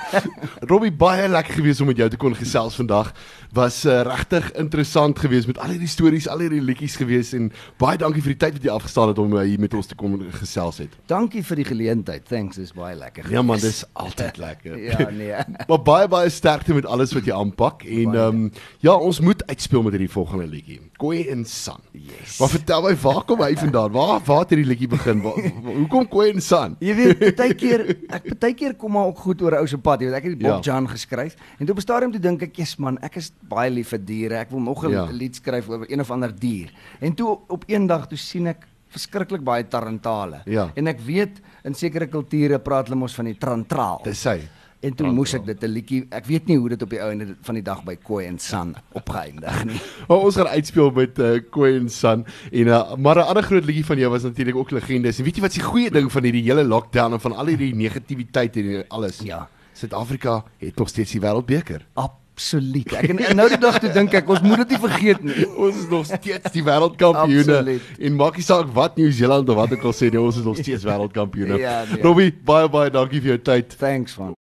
Robbie 0.70 0.92
baie 0.92 1.28
lekker 1.28 1.58
gewees 1.60 1.82
om 1.82 1.90
met 1.90 1.98
jou 1.98 2.10
te 2.10 2.18
kon 2.18 2.36
gesels 2.38 2.78
vandag. 2.78 3.12
Was 3.54 3.84
uh, 3.86 4.02
regtig 4.06 4.52
interessant 4.58 5.20
geweest 5.20 5.48
met 5.50 5.60
al 5.62 5.74
hierdie 5.74 5.90
stories, 5.90 6.28
al 6.28 6.42
hierdie 6.42 6.62
liedjies 6.62 6.96
geweest 6.98 7.36
en 7.38 7.52
baie 7.82 7.98
dankie 7.98 8.22
vir 8.24 8.34
die 8.34 8.42
tyd 8.42 8.58
wat 8.58 8.66
jy 8.66 8.74
afgestaan 8.74 9.12
het 9.12 9.20
om 9.22 9.36
uh, 9.36 9.44
hier 9.46 9.62
met 9.62 9.74
ons 9.78 9.90
te 9.90 9.98
kom 9.98 10.16
gesels 10.40 10.82
het. 10.82 10.94
Dankie 11.10 11.44
vir 11.46 11.62
die 11.62 11.68
geleentheid. 11.68 12.26
Thanks, 12.30 12.58
dis 12.62 12.74
baie 12.74 12.96
lekker. 12.98 13.30
Ja 13.34 13.44
man, 13.46 13.62
dis 13.62 13.84
altyd 13.94 14.40
lekker. 14.42 14.78
ja, 14.90 15.10
nee. 15.14 15.46
maar 15.70 15.84
baie 15.86 16.10
baie 16.12 16.32
sterkte 16.34 16.74
met 16.78 16.88
alles 16.90 17.14
wat 17.14 17.30
jy 17.30 17.36
aanpak 17.38 17.86
en 17.86 18.18
ehm 18.18 18.22
um, 18.24 18.50
ja, 18.84 18.94
ons 18.94 19.20
moet 19.24 19.40
uitspeel 19.48 19.84
met 19.86 19.96
hierdie 19.96 20.12
volgende 20.12 20.48
liedjie. 20.50 20.80
Koi 21.02 21.24
en 21.32 21.46
San. 21.50 21.82
Yes. 21.92 22.38
Maar 22.40 22.52
vertel 22.52 22.84
my, 22.86 22.94
waar 23.02 23.22
kom 23.28 23.42
hy 23.44 23.54
vandaan? 23.60 23.94
Waar 23.94 24.22
waar 24.26 24.44
het 24.44 24.54
hierdie 24.54 24.68
liedjie 24.70 24.90
begin? 24.92 25.22
Waar, 25.24 25.40
hoekom 25.66 26.08
Koi 26.12 26.30
en 26.34 26.42
San? 26.44 26.76
Jy 26.84 26.96
weet, 26.98 27.24
baie 27.40 27.56
keer 27.58 27.86
ek 28.14 28.34
baie 28.42 28.56
keer 28.58 28.76
kom 28.84 28.92
maar 28.98 29.08
ook 29.14 29.22
goed 29.24 29.42
oor 29.46 29.56
ou 29.62 29.68
se 29.70 29.78
pad. 29.80 30.02
Jy 30.04 30.10
weet, 30.12 30.18
ek 30.20 30.28
het 30.28 30.36
die 30.36 30.44
Bob 30.48 30.60
Ja. 30.66 30.74
Jan 30.74 30.90
geskryf 30.92 31.38
en 31.60 31.66
toe 31.66 31.72
op 31.76 31.80
'n 31.80 31.86
stadium 31.88 32.12
toe 32.12 32.20
dink 32.22 32.42
ek, 32.42 32.56
"Jesus 32.56 32.78
man, 32.78 32.98
ek 33.02 33.16
is 33.18 33.32
baie 33.42 33.70
lief 33.72 33.90
vir 33.90 34.00
diere. 34.06 34.36
Ek 34.40 34.50
wil 34.52 34.60
nog 34.60 34.84
'n 34.86 34.92
Ja. 34.92 35.06
lied 35.12 35.36
skryf 35.36 35.70
oor 35.70 35.86
een 35.88 36.00
of 36.00 36.12
ander 36.12 36.32
dier." 36.40 36.70
En 37.00 37.14
toe 37.14 37.40
op 37.48 37.64
een 37.68 37.88
dag 37.88 38.08
toe 38.08 38.18
sien 38.18 38.48
ek 38.48 38.68
verskriklik 38.90 39.44
baie 39.44 39.64
tarantale. 39.68 40.42
Ja. 40.46 40.70
En 40.76 40.88
ek 40.88 41.00
weet 41.00 41.42
in 41.64 41.74
sekere 41.74 42.08
kulture 42.08 42.60
praat 42.60 42.88
hulle 42.88 43.00
mos 43.00 43.16
van 43.16 43.26
die 43.26 43.38
trantraal. 43.38 44.02
Dis 44.04 44.24
hy. 44.24 44.42
En 44.84 44.96
toe 45.00 45.08
moes 45.16 45.32
ek 45.38 45.46
dit 45.48 45.64
'n 45.64 45.72
liedjie, 45.72 46.02
ek 46.12 46.26
weet 46.28 46.48
nie 46.52 46.58
hoe 46.60 46.70
dit 46.74 46.82
op 46.84 46.90
die 46.92 47.00
einde 47.00 47.36
van 47.42 47.56
die 47.56 47.64
dag 47.64 47.84
by 47.88 47.96
Koi 47.96 48.26
en 48.28 48.40
San 48.40 48.76
opgeëindig 48.92 49.66
nie. 49.70 49.80
Maar 50.08 50.24
ons 50.28 50.36
gaan 50.36 50.48
uitspeel 50.52 50.92
met 50.92 51.20
uh, 51.20 51.40
Koi 51.50 51.78
en 51.78 51.90
San 51.90 52.26
en 52.52 52.68
uh, 52.68 52.96
maar 52.96 53.16
'n 53.16 53.30
ander 53.32 53.44
groot 53.44 53.66
liedjie 53.66 53.86
van 53.86 53.98
jou 53.98 54.10
was 54.12 54.24
natuurlik 54.24 54.56
ook 54.56 54.72
legendes. 54.72 55.18
En 55.20 55.24
weet 55.24 55.36
jy 55.36 55.42
wat 55.42 55.54
die 55.56 55.64
goeie 55.64 55.92
ding 55.92 56.12
van 56.12 56.24
hierdie 56.24 56.44
hele 56.44 56.64
lockdown 56.68 57.14
en 57.14 57.20
van 57.20 57.36
al 57.36 57.46
hierdie 57.46 57.76
negativiteit 57.76 58.58
en 58.58 58.86
alles? 58.88 59.20
Ja. 59.24 59.48
Suid-Afrika 59.74 60.44
het 60.58 60.76
nog 60.76 60.90
steeds 60.90 61.12
die 61.12 61.22
wêreldbeker. 61.22 61.88
Absoluut. 61.94 62.94
Ek 62.98 63.10
en, 63.10 63.20
en 63.20 63.36
nou 63.36 63.48
die 63.52 63.60
dag 63.62 63.80
toe 63.82 63.90
dink 63.94 64.14
ek 64.18 64.30
ons 64.30 64.42
moet 64.42 64.64
dit 64.64 64.74
nie 64.74 64.80
vergeet 64.82 65.24
nie. 65.26 65.48
Ons 65.64 65.84
is 65.84 65.90
nog 65.90 66.06
steeds 66.10 66.52
die 66.56 66.64
wêreldkampioene 66.66 67.58
Absoluut. 67.60 67.90
en 68.00 68.16
maak 68.18 68.40
nie 68.40 68.46
saak 68.46 68.72
wat 68.74 68.98
Nieu-Seeland 68.98 69.50
of 69.50 69.60
wat 69.60 69.76
ek 69.78 69.84
al 69.86 69.94
sê, 69.94 70.10
nie, 70.10 70.22
ons 70.22 70.40
is 70.42 70.46
nog 70.48 70.58
steeds 70.58 70.86
wêreldkampioene. 70.90 71.60
Ja, 71.62 71.84
nee. 71.90 72.02
Robbie, 72.02 72.32
baie 72.46 72.70
baie 72.74 72.90
dankie 72.94 73.22
vir 73.22 73.36
jou 73.36 73.42
tyd. 73.52 73.78
Thanks 73.78 74.18
man. 74.18 74.32